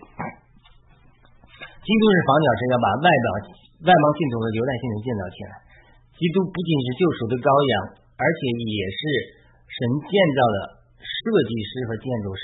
[1.84, 3.28] 基督是房角石，要把外表
[3.84, 5.54] 外邦信徒和犹太信徒建造起来。
[6.16, 7.74] 基督不仅是救赎的羔羊，
[8.16, 9.00] 而且也是
[9.70, 10.58] 神建造的
[11.04, 11.14] 设
[11.46, 12.44] 计师和建筑师。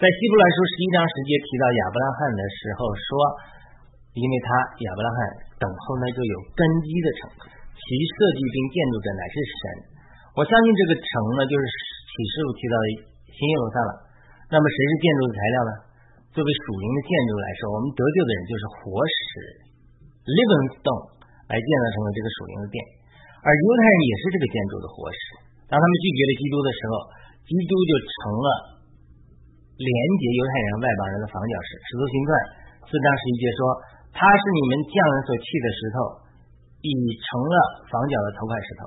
[0.00, 3.08] 在希伯来书十一章十节提到亚伯拉罕的时候说，
[4.20, 4.48] 因为他
[4.84, 5.18] 亚伯拉罕
[5.56, 7.20] 等候那就有根基的城，
[7.72, 9.60] 其设计并建筑者乃是神。
[10.36, 11.08] 我相信这个城
[11.40, 12.84] 呢就是启示录提到的
[13.32, 13.92] 新耶路撒冷。
[14.52, 15.72] 那么谁是建筑的材料呢？
[16.30, 19.26] 作为属灵的建筑来说，我们得救的人就是活石
[20.22, 21.04] （living stone）
[21.50, 22.76] 来建造成了这个属灵的殿，
[23.42, 25.18] 而犹太人也是这个建筑的活石。
[25.66, 26.92] 当他们拒绝了基督的时候，
[27.50, 28.46] 基督就成了
[29.74, 29.90] 连
[30.22, 31.70] 接犹太人外邦人的房角石。
[31.82, 32.30] 使徒行传
[32.86, 33.60] 四章十一节说
[34.12, 35.96] ：“他是你们匠人所弃的石头，
[36.82, 37.54] 已成了
[37.90, 38.82] 房角的头块石头。”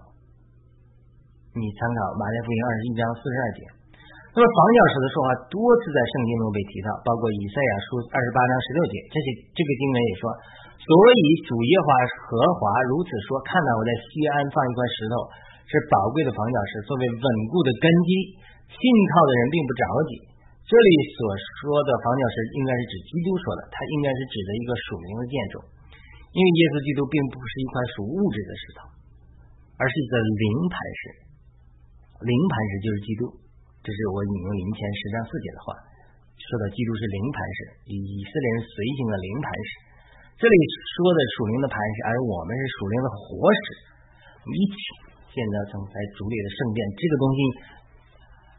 [1.54, 3.62] 你参考马太福音二十一章四十二节。
[4.34, 8.98] 那么房角石的说话多次在圣经中被提到，包括以赛亚书二十八章十六节。
[9.14, 10.24] 这些这个经文也说，
[10.82, 15.30] 所以主耶和华如此说：看到我在西安放一块石头，
[15.70, 18.10] 是宝贵的房角石，作为稳固的根基，
[18.74, 18.82] 信
[19.14, 20.12] 靠的人并不着急。
[20.64, 21.20] 这里所
[21.60, 25.56] 说的房角石应该是指基督说的，它应该是指的一个属灵的建筑，
[26.32, 28.80] 因为耶稣基督并不是一块属物质的石头，
[29.76, 31.02] 而是一个灵磐石。
[32.24, 33.28] 灵磐石就是基督。
[33.84, 35.76] 这是我引用林前十章四节的话，
[36.40, 37.60] 说到基督是灵磐石，
[37.92, 39.70] 以以色列人随行的灵磐石。
[40.40, 40.56] 这里
[40.96, 43.66] 说的属灵的磐石，而我们是属灵的活石，
[44.40, 44.76] 我们一起
[45.36, 46.80] 建造成在主里的圣殿。
[46.96, 47.40] 这个东西，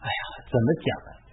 [0.05, 1.24] 哎呀，怎么讲呢？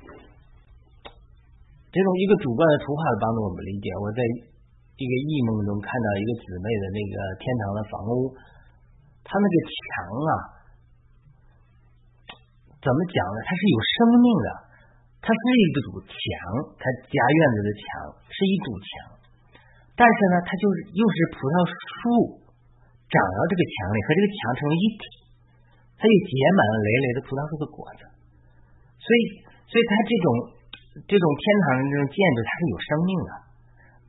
[1.92, 3.92] 这种一个主观的图画帮助我们理解。
[4.00, 8.32] 我在一个异梦中看到一个姊妹的那个天堂的房屋，
[9.28, 9.76] 它那个墙
[10.24, 10.32] 啊。
[12.82, 13.38] 怎么讲呢？
[13.46, 14.50] 它是有生命的，
[15.22, 16.18] 它是一堵墙，
[16.80, 17.86] 它家院子的墙
[18.26, 18.90] 是一堵墙，
[19.94, 22.42] 但是呢，它就是又是葡萄树
[23.06, 25.04] 长到这个墙里，和这个墙成为一体，
[25.94, 28.02] 它又结满了累累的葡萄树的果子，
[28.98, 29.22] 所以，
[29.70, 30.28] 所以它这种
[31.00, 33.32] 这种天堂的这种建筑，它是有生命的。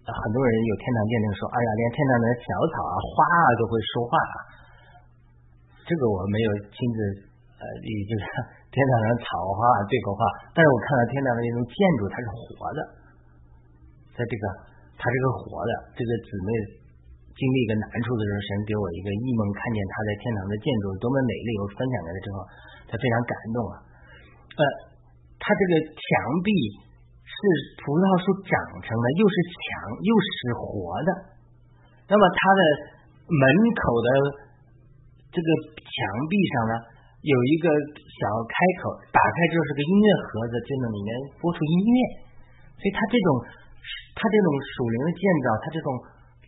[0.02, 4.34] 很多人有天堂见证说，哎呀，连天堂的小草啊、花啊都会说话啊。
[5.86, 7.30] 这个我没有亲自。
[7.62, 8.26] 呃，也就是
[8.74, 12.80] 天堂的草花对口话，但是我看到天堂的那种建筑，它是活的，
[14.18, 14.42] 在这个
[14.98, 16.50] 它这个活的这个姊妹
[17.38, 22.36] 经历一个难处的时候，神给我一个异梦，看见她在天堂的建筑多么美丽，我分享给他之后，
[22.90, 23.74] 她非常感动啊。
[24.58, 24.62] 呃，
[25.42, 26.06] 它这个墙
[26.46, 26.54] 壁
[27.26, 27.34] 是
[27.82, 29.60] 葡萄树长成的，又是墙
[29.98, 31.10] 又是活的，
[32.06, 32.60] 那么它的
[33.26, 34.08] 门口的
[35.34, 35.94] 这个墙
[36.30, 36.74] 壁上呢？
[37.22, 41.98] 有一个小开口，打开之后是个音乐盒子，就能里面播出音乐。
[42.74, 43.28] 所以它这种，
[44.18, 45.88] 它这种属灵的建造，它这种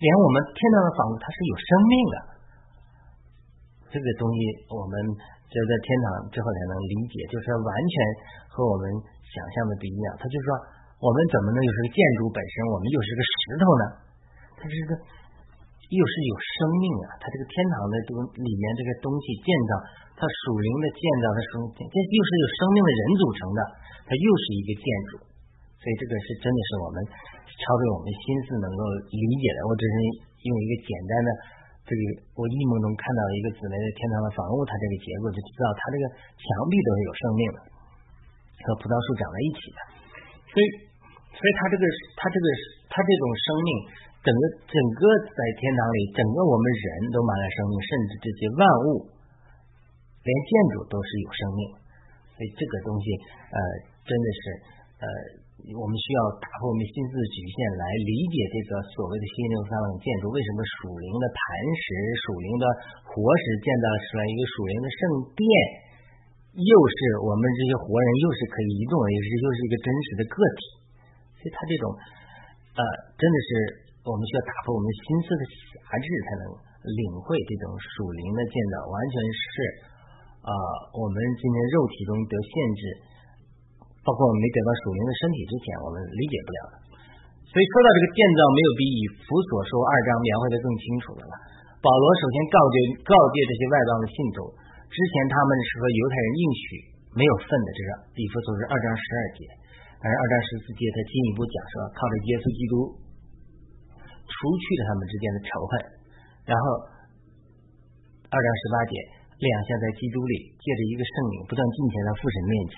[0.02, 2.16] 连我们天堂的房子，它是有生命的。
[3.94, 4.38] 这个东西
[4.74, 4.94] 我们
[5.50, 7.94] 只有在天堂之后才能理解，就是完全
[8.52, 8.84] 和我们
[9.22, 10.06] 想象的不一样。
[10.16, 10.50] 他就是说，
[11.00, 13.84] 我们怎么能又是个建筑本身，我们又是个石头呢？
[14.56, 14.92] 它是个
[15.92, 17.20] 又是有生命啊！
[17.20, 19.72] 它这个天堂的东里面这个东西建造。
[20.14, 23.60] 它属灵的建造，它属这又是有生命的人组成的，
[24.06, 25.18] 它又是一个建筑，
[25.74, 27.02] 所以这个是真的是我们
[27.58, 28.80] 超出我们心思能够
[29.10, 29.58] 理解的。
[29.66, 29.94] 我只是
[30.46, 31.28] 用一个简单的
[31.84, 32.00] 这个，
[32.40, 37.58] 我异梦中看到一个紫雷的天堂的房屋，它这个结构就知道它这个墙壁都是有生命的，
[38.64, 39.78] 和葡萄树长在一起的。
[40.48, 40.66] 所以，
[41.36, 41.84] 所以它这个
[42.16, 42.46] 它这个
[42.88, 43.70] 它这种生命
[44.24, 49.04] 整个整个在天堂里，整个我们人都满了生命，甚至这些万物，
[50.24, 51.60] 连建筑都是有生命。
[52.32, 53.06] 所以这个东西，
[53.52, 53.58] 呃，
[54.08, 54.42] 真的是，
[55.04, 55.06] 呃，
[55.72, 61.38] 我们需要打破我们心思的局限，来理解这个所谓的新六三冷建筑，为什么属灵的磐
[61.72, 61.84] 石、
[62.20, 62.64] 属灵的
[63.08, 65.00] 活石建造出来一个属灵的圣
[65.32, 65.44] 殿，
[66.52, 70.60] 又是我们这些活人，又是可以移动，又是又是一个真实的个体。
[71.40, 71.84] 所以，他这种，
[72.76, 72.80] 呃，
[73.16, 73.48] 真的是
[74.04, 76.60] 我们需要打破我们心思的狭制，才能
[76.92, 79.52] 领会这种属灵的建造，完全是。
[80.44, 80.52] 啊，
[80.92, 82.82] 我们今天肉体中得限制，
[84.04, 86.74] 包括我们没得到属灵的身体之前，我们理解不了的。
[87.48, 91.34] 所以说到这个建造，没有比以弗所说二章描绘的更清楚的了。
[91.80, 92.76] 保罗首先告诫
[93.08, 94.52] 告诫这些外邦的信徒，
[94.92, 96.64] 之前他们是和犹太人应许
[97.16, 97.88] 没有份的，这是
[98.20, 99.40] 以弗所是二章十二节，
[100.02, 102.74] 而二章十四节他进一步讲说，靠着耶稣基督
[104.28, 105.72] 除去了他们之间的仇恨，
[106.44, 106.64] 然后
[108.28, 108.94] 二章十八节。
[109.34, 112.76] 两项在基督里，借着一个圣灵不断进前到父神面前，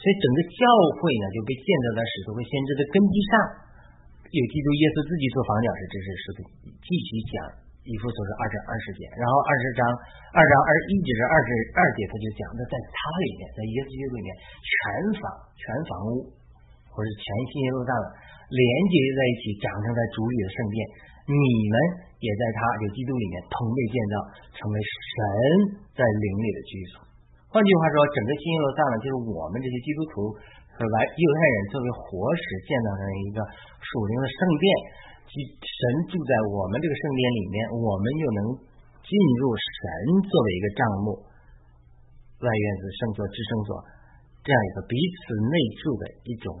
[0.00, 0.64] 所以整个教
[0.96, 3.32] 会呢就被建造在使徒和先知的根基上，
[4.32, 6.38] 有基督耶稣自己做房角石，这是使徒
[6.80, 7.34] 继续讲
[7.84, 9.80] 以弗所是二章二十节，然后二十章
[10.32, 14.28] 二章二一节是二十二节，他就讲的在他里面，在耶稣基督里面
[14.64, 14.74] 全
[15.20, 16.32] 房全房屋
[16.88, 18.04] 或者全新耶路撒冷
[18.48, 20.80] 连接在一起，长成在主里的圣殿，
[21.28, 21.36] 你
[21.68, 22.08] 们。
[22.20, 24.14] 也在他有基督里面同被建造，
[24.52, 25.16] 成为神
[25.96, 27.00] 在灵里的居所。
[27.50, 30.30] 换句话说，整个新耶路撒冷就是我们这些基督徒
[30.70, 33.42] 和来犹太人作为活石建造成一个
[33.82, 34.66] 属灵的圣殿，
[35.26, 38.40] 即神住在我们这个圣殿里面，我们又能
[39.02, 39.10] 进
[39.42, 39.82] 入神
[40.30, 41.06] 作为一个帐幕、
[42.38, 43.82] 外院子、圣所、至圣所
[44.46, 46.54] 这样一个彼此内住的一种，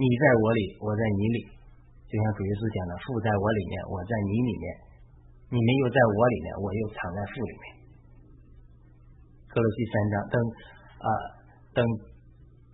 [0.00, 1.38] 你在我里，我在你里。
[2.08, 4.64] 就像主耶稣讲的，父在我里面，我在你里面，
[5.52, 7.75] 你们又在我里面，我又藏在父里面。
[9.56, 10.36] 格罗西三章，等
[11.00, 11.08] 啊
[11.72, 11.80] 等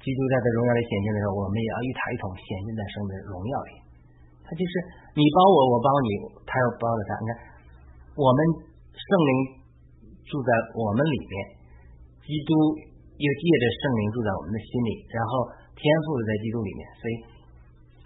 [0.03, 3.73] 基督在这荣耀里显现的时候，我们也要与他一桶显现在圣的荣耀里。
[4.43, 4.73] 他就是
[5.15, 6.11] 你帮我，我帮你，
[6.43, 7.11] 他要帮着他。
[7.23, 7.33] 你看，
[8.19, 8.39] 我们
[8.91, 9.31] 圣灵
[10.27, 11.35] 住在我们里面，
[12.27, 12.51] 基督
[13.15, 15.47] 又借着圣灵住在我们的心里，然后
[15.79, 17.15] 天赋在基督里面，所以。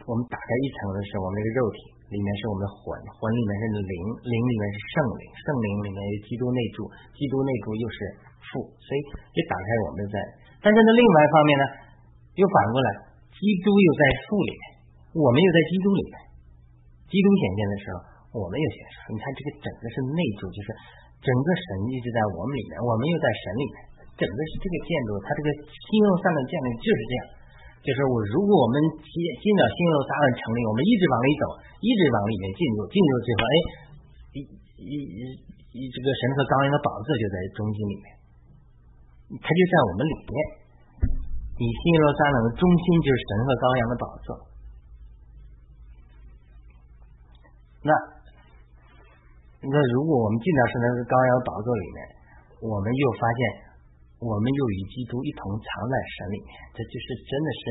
[0.07, 1.79] 我们打开一层的是我们这个肉体，
[2.15, 7.99] 里面是我们的魂，魂里面是灵，灵里面是圣灵，圣灵里面有基督内住，基督内住又是
[8.53, 8.99] 父，所以
[9.35, 10.17] 就打开我们在。
[10.63, 11.65] 但是呢，另外一方面呢，
[12.39, 12.89] 又反过来，
[13.35, 14.63] 基督又在父里面，
[15.15, 16.15] 我们又在基督里面。
[17.07, 17.97] 基督显现的时候，
[18.43, 18.95] 我们又显现。
[19.15, 20.69] 你看这个整个是内住，就是
[21.23, 23.77] 整个神一直在我们里面，我们又在神里面。
[24.17, 27.21] 整个是这个建筑，它这个新用上的建筑就是这样。
[27.85, 31.45] 就是我，如果我们进进了新耶路撒冷城里，我们一直往里走，
[31.79, 33.57] 一直往里面进入，进入最后，哎，
[34.35, 34.39] 一
[34.83, 34.95] 一
[35.71, 38.07] 一这个神和羔羊的宝座就在中心里面，
[39.35, 40.37] 它就在我们里面。
[41.57, 44.29] 你新耶路撒冷的中心就是神和羔羊的宝座。
[47.87, 47.91] 那
[49.67, 51.99] 那如果我们进到神的羔羊宝座里面，
[52.61, 53.41] 我们又发现。
[54.17, 57.65] 我们又与基督一同藏在神里面，这就是真的是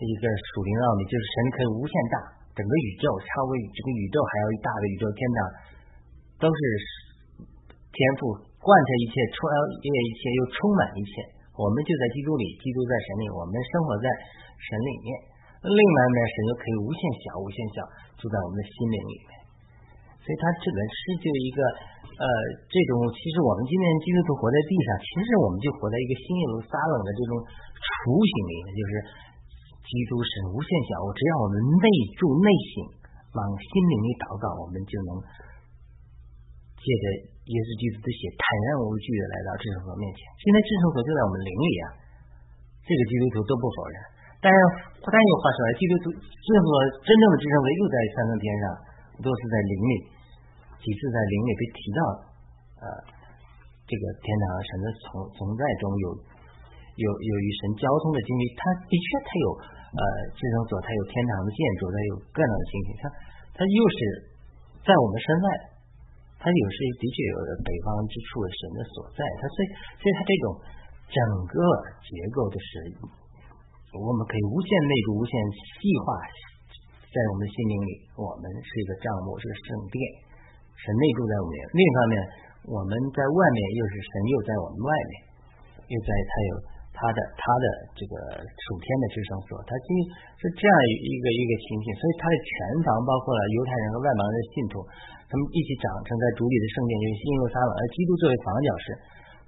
[0.00, 2.16] 一个属灵奥秘，就是神可以无限大，
[2.56, 5.38] 整个宇宙超过这个宇宙还要大的宇宙天堂，
[6.40, 6.58] 都是
[7.92, 8.32] 天赋
[8.64, 9.44] 贯彻一切，超
[9.84, 11.12] 越一切，又充满一切。
[11.60, 14.08] 我们就在基督里，基督在神里，我们生活在
[14.56, 15.08] 神里面。
[15.68, 17.84] 另外呢，神又可以无限小，无限小，
[18.16, 19.30] 住在我们的心灵里面。
[20.24, 21.60] 所以，他这个是就一个。
[22.14, 22.26] 呃，
[22.70, 27.90] 这种其实我们今天基督徒活在地上，其实我们就活在一个新耶路撒冷的这种雏
[28.22, 28.92] 形里面，就是
[29.82, 30.94] 基督神无限小。
[31.10, 32.74] 只要我们内住内省，
[33.34, 35.10] 往心灵里祷告，我们就能
[36.78, 40.24] 借着耶稣基督的血，坦然无惧的来到至圣所面前。
[40.40, 41.84] 现在至圣所就在我们灵里啊，
[42.80, 43.96] 这个基督徒都不否认。
[44.40, 44.56] 但是，
[45.04, 46.72] 但有话说来，基督徒至圣所
[47.04, 48.64] 真正的至圣所又在三层天上，
[49.20, 49.94] 都是在灵里。
[50.80, 52.00] 几次在灵里被提到，
[52.80, 52.84] 呃，
[53.88, 56.06] 这个天堂神的存存在中有
[56.96, 59.46] 有有与神交通的经历，他的确他有
[59.96, 60.02] 呃
[60.32, 63.02] 至圣所，他有天堂的建筑，他有各样的情形，他
[63.52, 63.98] 他又是
[64.84, 65.48] 在我们身外，
[66.44, 69.66] 他有时的确有北方之处的神的所在，他所以
[69.96, 70.46] 所以他这种
[71.08, 71.18] 整
[71.48, 71.56] 个
[72.04, 72.68] 结构的是
[73.96, 75.32] 我们可以无限内部、无限
[75.80, 76.20] 细化，
[77.08, 79.96] 在我们心灵里，我们是一个账目，是个圣殿。
[80.74, 82.14] 神内住在我们，另一方面，
[82.68, 85.12] 我们在外面又是神又在我们外面，
[85.88, 86.52] 又在他有
[86.90, 88.14] 他的他的这个
[88.44, 89.98] 属天的之圣所，他其实
[90.42, 94.74] 是这样一个一个情形，所以他的全房包括了犹太人和外邦人的信徒，
[95.34, 98.86] 他们一起长成在主里的圣殿，就是新耶路撒冷，而基督作为房角石，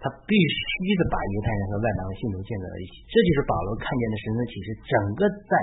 [0.02, 0.66] 他必须
[0.98, 5.54] 的把犹太人和外邦的信徒建造在一起，这就是保罗看见的神的启示，整个在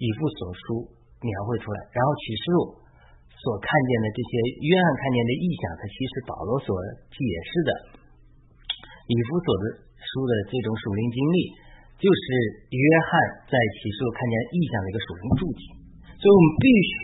[0.00, 0.88] 以父所书
[1.20, 2.80] 描绘出来，然后启示录
[3.36, 4.32] 所看见的这些
[4.64, 6.72] 约翰看见的意象，他其实保罗所
[7.12, 7.70] 解释的
[9.12, 9.92] 以弗所的。
[10.02, 11.38] 书的这种属灵经历，
[11.96, 12.24] 就是
[12.74, 13.10] 约翰
[13.48, 15.62] 在启示录看见意象的一个属灵注解，
[16.18, 16.98] 所以我们必须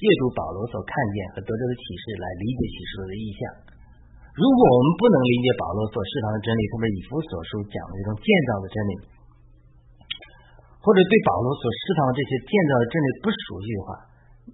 [0.00, 3.40] 借助保罗所看见和得到的启示来理解启示录的意象。
[4.32, 8.92] 如果我们不能理解保罗所释放的真理，特别以弗所书讲的这种建造的真理，
[10.80, 13.90] 或者对保罗所释放的这些建造的真理不熟悉的话，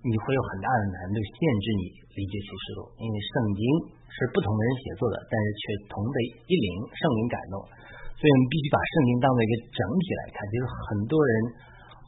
[0.03, 1.83] 你会有很大的难度，限制你
[2.19, 3.63] 理解启示录，因为圣经。
[4.07, 6.17] 是不同的人写作的，但是却同的
[6.49, 7.61] 一灵圣灵感动，
[8.17, 10.41] 所以我们必须把圣经当做一个整体来看。
[10.49, 11.33] 就是很多人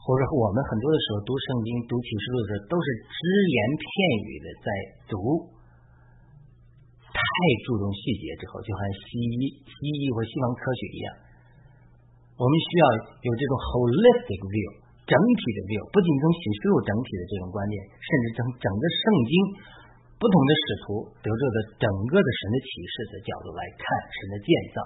[0.09, 3.85] 或者我们很多的时候读圣经、读启示录的时候，都是只言片
[4.25, 4.67] 语的在
[5.05, 5.21] 读，
[7.13, 7.21] 太
[7.69, 11.07] 注重细节之后，就好像西医、西医或西方科学一样。
[12.41, 12.85] 我们需要
[13.21, 14.69] 有这种 holistic view
[15.05, 19.33] 整体的 view，不仅从启示录整体的这种观念，甚至从整个圣经。
[20.17, 24.81] 不同的使徒得着的整个的神的启示的角度来看神的建造，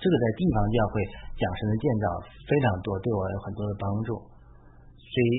[0.00, 1.04] 这个在地方教会
[1.36, 2.04] 讲神的建造
[2.48, 4.33] 非常多，对我有很多的帮助。
[5.14, 5.30] 所以，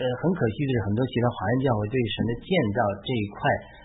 [0.00, 3.38] 呃，很可惜的是，很多其他华人教会对神的建造这一块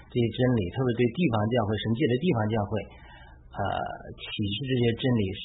[0.07, 2.71] 这些真理，特别对地方教会神界的地方教会，
[3.59, 3.61] 呃，
[4.15, 5.43] 启示这些真理是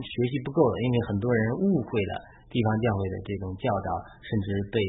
[0.00, 2.12] 学习不够的，因为很多人误会了
[2.48, 3.88] 地方教会的这种教导，
[4.24, 4.80] 甚至被。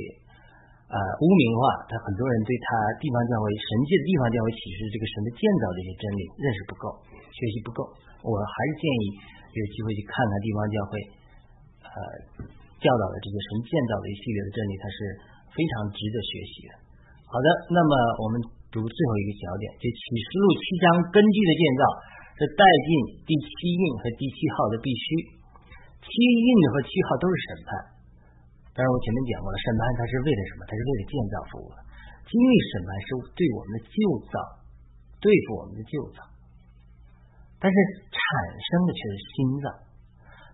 [0.85, 2.67] 呃，污名化，他很多人对他
[3.01, 6.85] 地方教会神界的地方教会启示这个神的建造这些真理认识不够，
[7.33, 7.89] 学习不够。
[8.21, 9.03] 我还是建议
[9.49, 10.91] 有机会去看看地方教会，
[11.89, 11.97] 呃，
[12.85, 14.97] 教导的这些神建造的一系列的真理，它是
[15.49, 16.73] 非常值得学习的。
[17.25, 18.37] 好的，那么我们
[18.69, 21.83] 读最后一个小点，就启示录七章根据的建造
[22.37, 22.89] 是带进
[23.25, 25.07] 第七印和第七号的必须，
[26.05, 27.69] 七印和七号都是审判。
[28.77, 30.61] 当然，我前面讲过了，审判它是为了什么？
[30.69, 31.79] 它是为了建造服务的。
[32.27, 33.97] 经历审判是对我们的旧
[34.29, 34.35] 造，
[35.23, 36.19] 对付我们的旧造。
[37.55, 37.75] 但是
[38.11, 38.19] 产
[38.51, 39.65] 生的却是新造。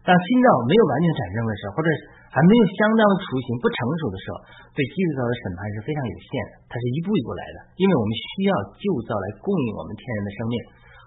[0.06, 1.90] 当新造没有完全产生的时候，或者
[2.32, 4.36] 还没有相当的雏形、不成熟的时候，
[4.72, 6.54] 对基督教的审判是非常有限的。
[6.72, 10.56] 它是一步一步来的，因为我们需要旧造来供应我们天然的生命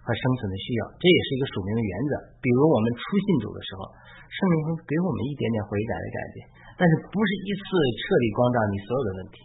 [0.04, 2.12] 和生存的需要，这也是一个属灵的原则。
[2.44, 3.88] 比如我们初信主的时候，
[4.28, 6.36] 圣灵会给我们一点点悔改的感觉。
[6.76, 9.40] 但是不是一次彻底光照你所有的问题，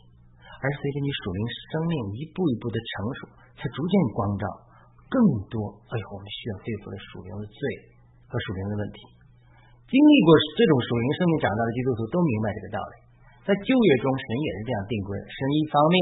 [0.60, 1.40] 而是随着你属灵
[1.72, 3.20] 生命一步一步的成熟，
[3.56, 4.44] 才逐渐光照
[5.08, 5.16] 更
[5.48, 5.80] 多。
[5.88, 7.60] 哎呦，我们需要对付的属灵的罪
[8.28, 9.00] 和属灵的问题。
[9.90, 12.94] 经历过这种属灵生命长大的基督徒都明白这个道理。
[13.42, 15.98] 在旧约中，神也是这样定规：神一方面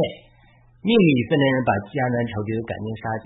[0.84, 3.26] 命令以色列人把迦南仇敌都赶尽杀绝，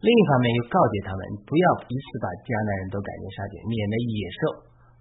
[0.00, 4.40] 另一方面又告诫他们不要一次把迦南人都赶尽杀绝，免得野兽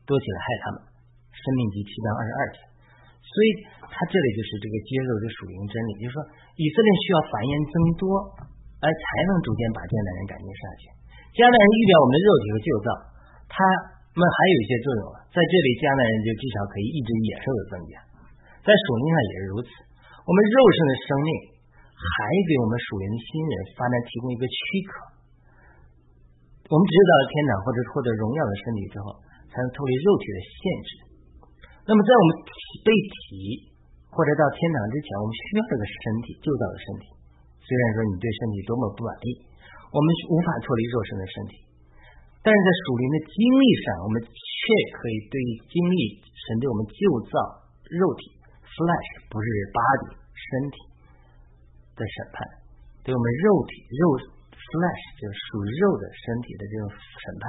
[0.03, 0.77] 多起来害他们。
[1.31, 2.59] 生命第七章二十二节，
[3.23, 3.47] 所以
[3.79, 6.19] 他这里就是这个接受这属灵真理，就是说
[6.59, 8.03] 以色列需要繁衍增多，
[8.83, 10.83] 而才能逐渐把迦南人赶尽杀绝。
[11.39, 12.87] 迦南人预表我们的肉体和旧造，
[13.47, 13.55] 他
[14.19, 15.17] 们还有一些作用啊。
[15.31, 17.93] 在这里，迦南人就至少可以抑制野兽的增加，
[18.67, 19.69] 在属灵上也是如此。
[20.27, 21.31] 我们肉身的生命
[21.95, 22.11] 还
[22.45, 24.91] 给我们属灵的新人发展提供一个躯壳。
[26.69, 29.17] 我们只有到了天堂或者获得荣耀的身体之后，
[29.49, 30.89] 才能脱离肉体的限制。
[31.89, 32.53] 那么，在我们体
[32.85, 33.73] 被体
[34.13, 37.05] 或者到天堂之前，我们需要这个身体，旧造的身体。
[37.65, 39.29] 虽然说你对身体多么不满意，
[39.89, 41.53] 我们无法脱离肉身的身体，
[42.41, 44.59] 但是在属灵的经历上，我们却
[44.95, 45.35] 可以对
[45.67, 47.33] 经历神对我们旧造
[47.91, 48.21] 肉体
[48.63, 50.77] （flesh） 不是 body 身体
[51.93, 52.37] 的审判，
[53.03, 54.03] 对我们肉体肉
[54.55, 57.43] flesh 就是属肉的身体的这种审判，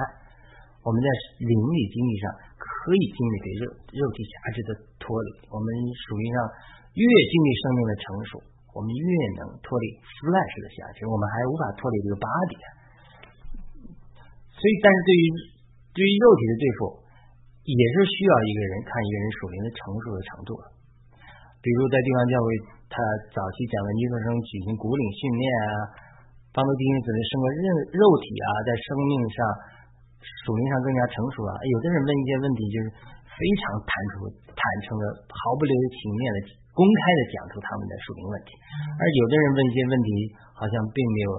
[0.83, 1.07] 我们在
[1.39, 2.25] 灵里经历上。
[2.61, 3.63] 可以经历给肉
[3.93, 6.37] 肉体价值的脱离，我们属于上
[6.97, 8.31] 越经历生命的成熟，
[8.73, 12.57] 我们越能脱离 flesh 的辖制，我们还无法脱离这个 body。
[14.61, 15.23] 所以，但是对于
[15.97, 16.79] 对于肉体的对付，
[17.65, 20.51] 也是需要一个人看一个人属灵的成熟的程度。
[21.65, 22.47] 比如在地方教会，
[22.93, 22.95] 他
[23.33, 25.73] 早期讲的尼特生举行古领训练啊，
[26.53, 29.41] 帮助弟兄姊妹生活肉肉体啊，在生命上。
[30.21, 31.53] 属灵上更加成熟啊。
[31.57, 32.93] 有的人问一些问题，就是
[33.25, 36.37] 非常坦诚、坦诚的，毫不留情面的、
[36.77, 38.53] 公开的讲出他们的属灵问题；
[39.01, 40.09] 而有的人问一些问题，
[40.53, 41.29] 好像并没有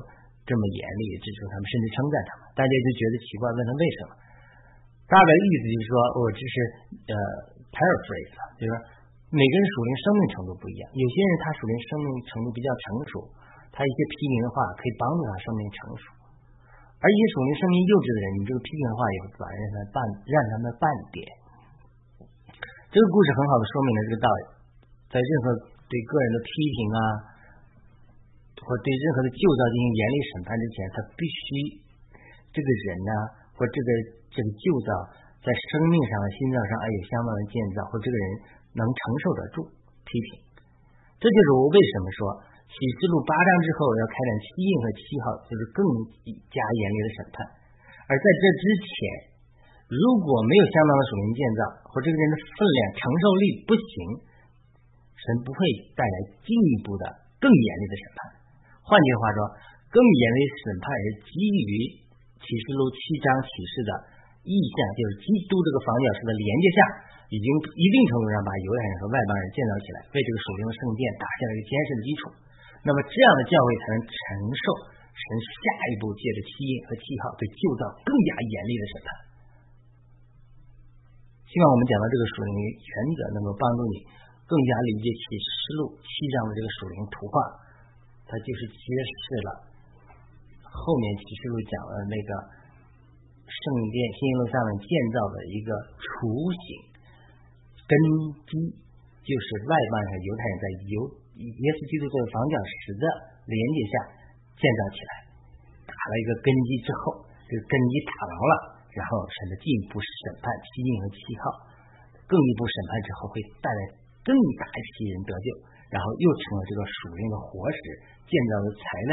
[0.42, 2.42] 这么严厉指出他们，甚至称赞他们。
[2.58, 4.10] 大家就觉得奇怪，问他为什么？
[5.10, 6.54] 大概意思就是说，我这是
[7.10, 7.14] 呃
[7.68, 8.74] paraphrase，就是说
[9.32, 13.12] 每个人属灵生命程度不一样，有些人他属灵生命程度比较成熟，
[13.70, 16.04] 他一些批评的话可以帮助他生命成熟；
[17.00, 19.96] 而一些属于生命幼稚的人，你这个批评的话也会把让他半
[20.28, 21.24] 让他们半点。
[22.92, 24.42] 这个故事很好的说明了这个道理，
[25.12, 25.46] 在任何
[25.88, 26.98] 对个人的批评啊，
[28.62, 31.46] 或对任何的旧造进行严厉审判之前，他必须
[32.54, 33.12] 这个人呢，
[33.58, 33.88] 或这个
[34.30, 34.90] 这个旧造
[35.42, 38.24] 在生命上、心脏上啊有相当的建造，或这个人
[38.78, 39.56] 能承受得住
[40.06, 40.28] 批评。
[41.18, 42.20] 这就是我为什么说
[42.70, 45.82] 启示录八章之后要开展七印和七号，就是更
[46.50, 47.36] 加严厉的审判。
[48.06, 49.30] 而在这之前。
[49.92, 53.92] 如果没有相当的属灵建造，或这个人的分量承受力不行，
[55.20, 55.58] 神不会
[55.92, 57.04] 带来进一步的
[57.36, 58.18] 更严厉的审判。
[58.82, 59.38] 换句话说，
[59.88, 61.70] 更严厉审判是基于
[62.42, 63.90] 启示录七章启示的
[64.42, 66.78] 意象，就是基督这个房角石的连接下，
[67.30, 67.46] 已经
[67.78, 72.20] 一定程度上把犹太人和外邦人建造起来，为这个属灵的圣殿打下了一个坚实的基础。
[72.82, 74.16] 那么这样的教会才能承
[74.50, 74.64] 受
[75.14, 75.62] 神下
[75.94, 79.08] 一步借着七印和七号对旧造更加严厉的审判。
[81.46, 84.02] 希望我们讲到这个属灵原则，能够帮助你
[84.50, 87.61] 更加理解启示录七章的这个属灵图画。
[88.32, 89.48] 它就是揭示了
[90.64, 92.30] 后面启示录讲的那个
[93.44, 93.60] 圣
[93.92, 95.68] 殿新耶路撒冷建造的一个
[96.00, 96.08] 雏
[96.48, 96.66] 形
[97.84, 97.92] 根
[98.48, 98.52] 基，
[99.20, 100.94] 就是外邦人犹太人在犹
[101.36, 103.04] 耶稣基督这个房角石的
[103.44, 103.94] 连接下
[104.56, 105.12] 建造起来，
[105.84, 108.54] 打了一个根基之后，这个根基打牢了。
[108.92, 111.44] 然后神的进一步审判七印和七号，
[112.28, 113.80] 更一步审判之后会带来
[114.20, 115.48] 更大一批人得救，
[115.92, 117.78] 然后又成了这个属灵的活石
[118.24, 118.82] 建造的材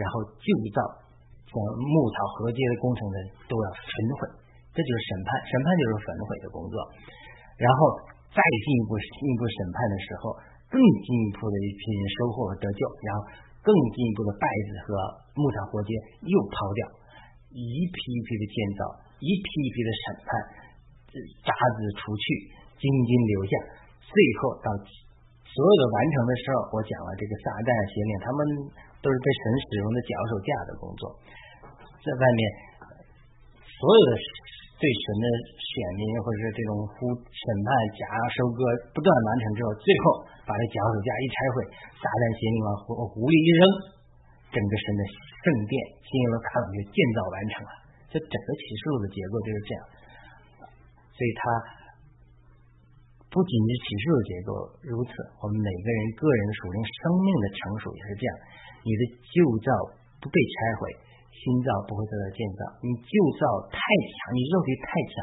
[0.00, 0.80] 然后旧造
[1.44, 4.20] 像木草河街的工程的都要焚毁，
[4.72, 6.76] 这就是审判，审判就是焚毁的工作，
[7.60, 7.78] 然后
[8.32, 10.32] 再进一步进一步审判的时候，
[10.72, 13.28] 更进一步的一批人收获和得救，然后
[13.60, 14.88] 更进一步的败子和
[15.36, 15.92] 木草活街
[16.24, 16.80] 又抛掉，
[17.52, 18.82] 一批一批的建造。
[19.24, 20.28] 一批一批的审判，
[21.48, 22.24] 渣子除去，
[22.76, 23.52] 金金留下，
[24.04, 24.12] 最
[24.42, 24.68] 后到
[25.54, 28.38] 所有的完成的时候，我讲了这个撒旦邪灵，他们
[28.98, 31.02] 都是被神使用的脚手架的工作，
[32.02, 32.40] 在外面
[33.62, 34.12] 所有的
[34.82, 38.02] 对神的选民或者是这种呼审判夹
[38.34, 41.56] 收割不断完成之后，最后把这脚手架一拆毁，
[42.02, 43.62] 撒旦邪灵往湖湖里一扔，
[44.50, 47.70] 整个神的圣殿新耶路撒冷就建造完成了。
[48.10, 49.80] 这整个启示录的结构就是这样，
[51.14, 51.42] 所以它
[53.34, 54.50] 不仅是启示录结构
[54.86, 55.10] 如此，
[55.42, 58.30] 我们每个人个人属灵生命的成熟也是这样。
[58.86, 59.68] 你的旧造
[60.22, 60.94] 不被拆毁，
[61.34, 62.62] 新造不会得到建造。
[62.78, 63.42] 你旧造
[63.74, 65.14] 太强，你肉体太强，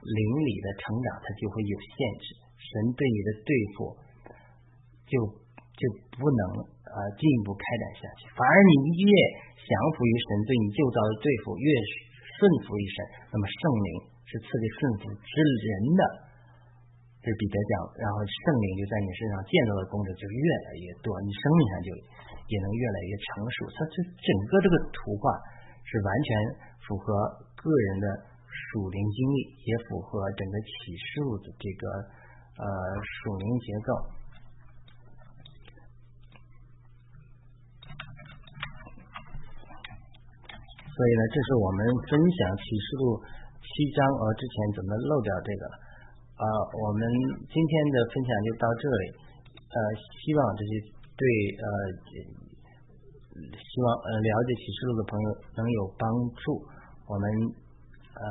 [0.00, 2.32] 灵里的成长它就会有限制。
[2.56, 3.92] 神对你的对付
[5.04, 5.20] 就
[5.76, 5.82] 就
[6.16, 9.12] 不能呃进一步开展下去，反而你越
[9.60, 11.68] 降服于神对你旧造的对付越。
[12.40, 12.96] 顺服于神，
[13.28, 13.88] 那么圣灵
[14.24, 16.02] 是赐给顺服之人的，
[17.20, 17.72] 这是彼得讲。
[18.00, 21.88] 然后圣灵就在你身上建造的功德就越来越多，你生命上就
[22.48, 23.56] 也能越来越成熟。
[23.76, 25.36] 它这整个这个图画
[25.84, 26.28] 是完全
[26.88, 27.12] 符合
[27.60, 28.06] 个人的
[28.48, 31.84] 属灵经历，也符合整个启示录的这个
[32.56, 32.64] 呃
[33.04, 33.90] 属灵结构。
[40.90, 43.16] 所以呢，这是我们分享启示录
[43.56, 45.74] 七章，呃，之前怎么漏掉这个了？
[46.40, 47.04] 啊，我们
[47.52, 49.04] 今天的分享就到这里，
[49.60, 49.76] 呃，
[50.24, 50.72] 希望这些
[51.12, 51.22] 对
[51.60, 51.64] 呃，
[53.44, 55.28] 希望呃了解启示录的朋友
[55.60, 56.08] 能有帮
[56.40, 56.64] 助。
[57.04, 57.24] 我们
[58.16, 58.24] 呃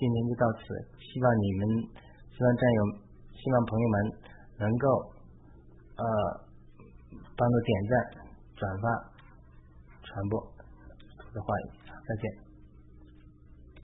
[0.00, 0.64] 今天就到此，
[0.96, 1.62] 希望你们，
[2.32, 2.80] 希望战友，
[3.36, 3.96] 希望朋友们
[4.64, 4.86] 能够
[6.00, 6.04] 呃
[7.36, 7.92] 帮助点赞、
[8.56, 8.84] 转发、
[10.00, 10.40] 传播
[11.34, 11.64] 的话语。
[12.08, 12.51] 再见。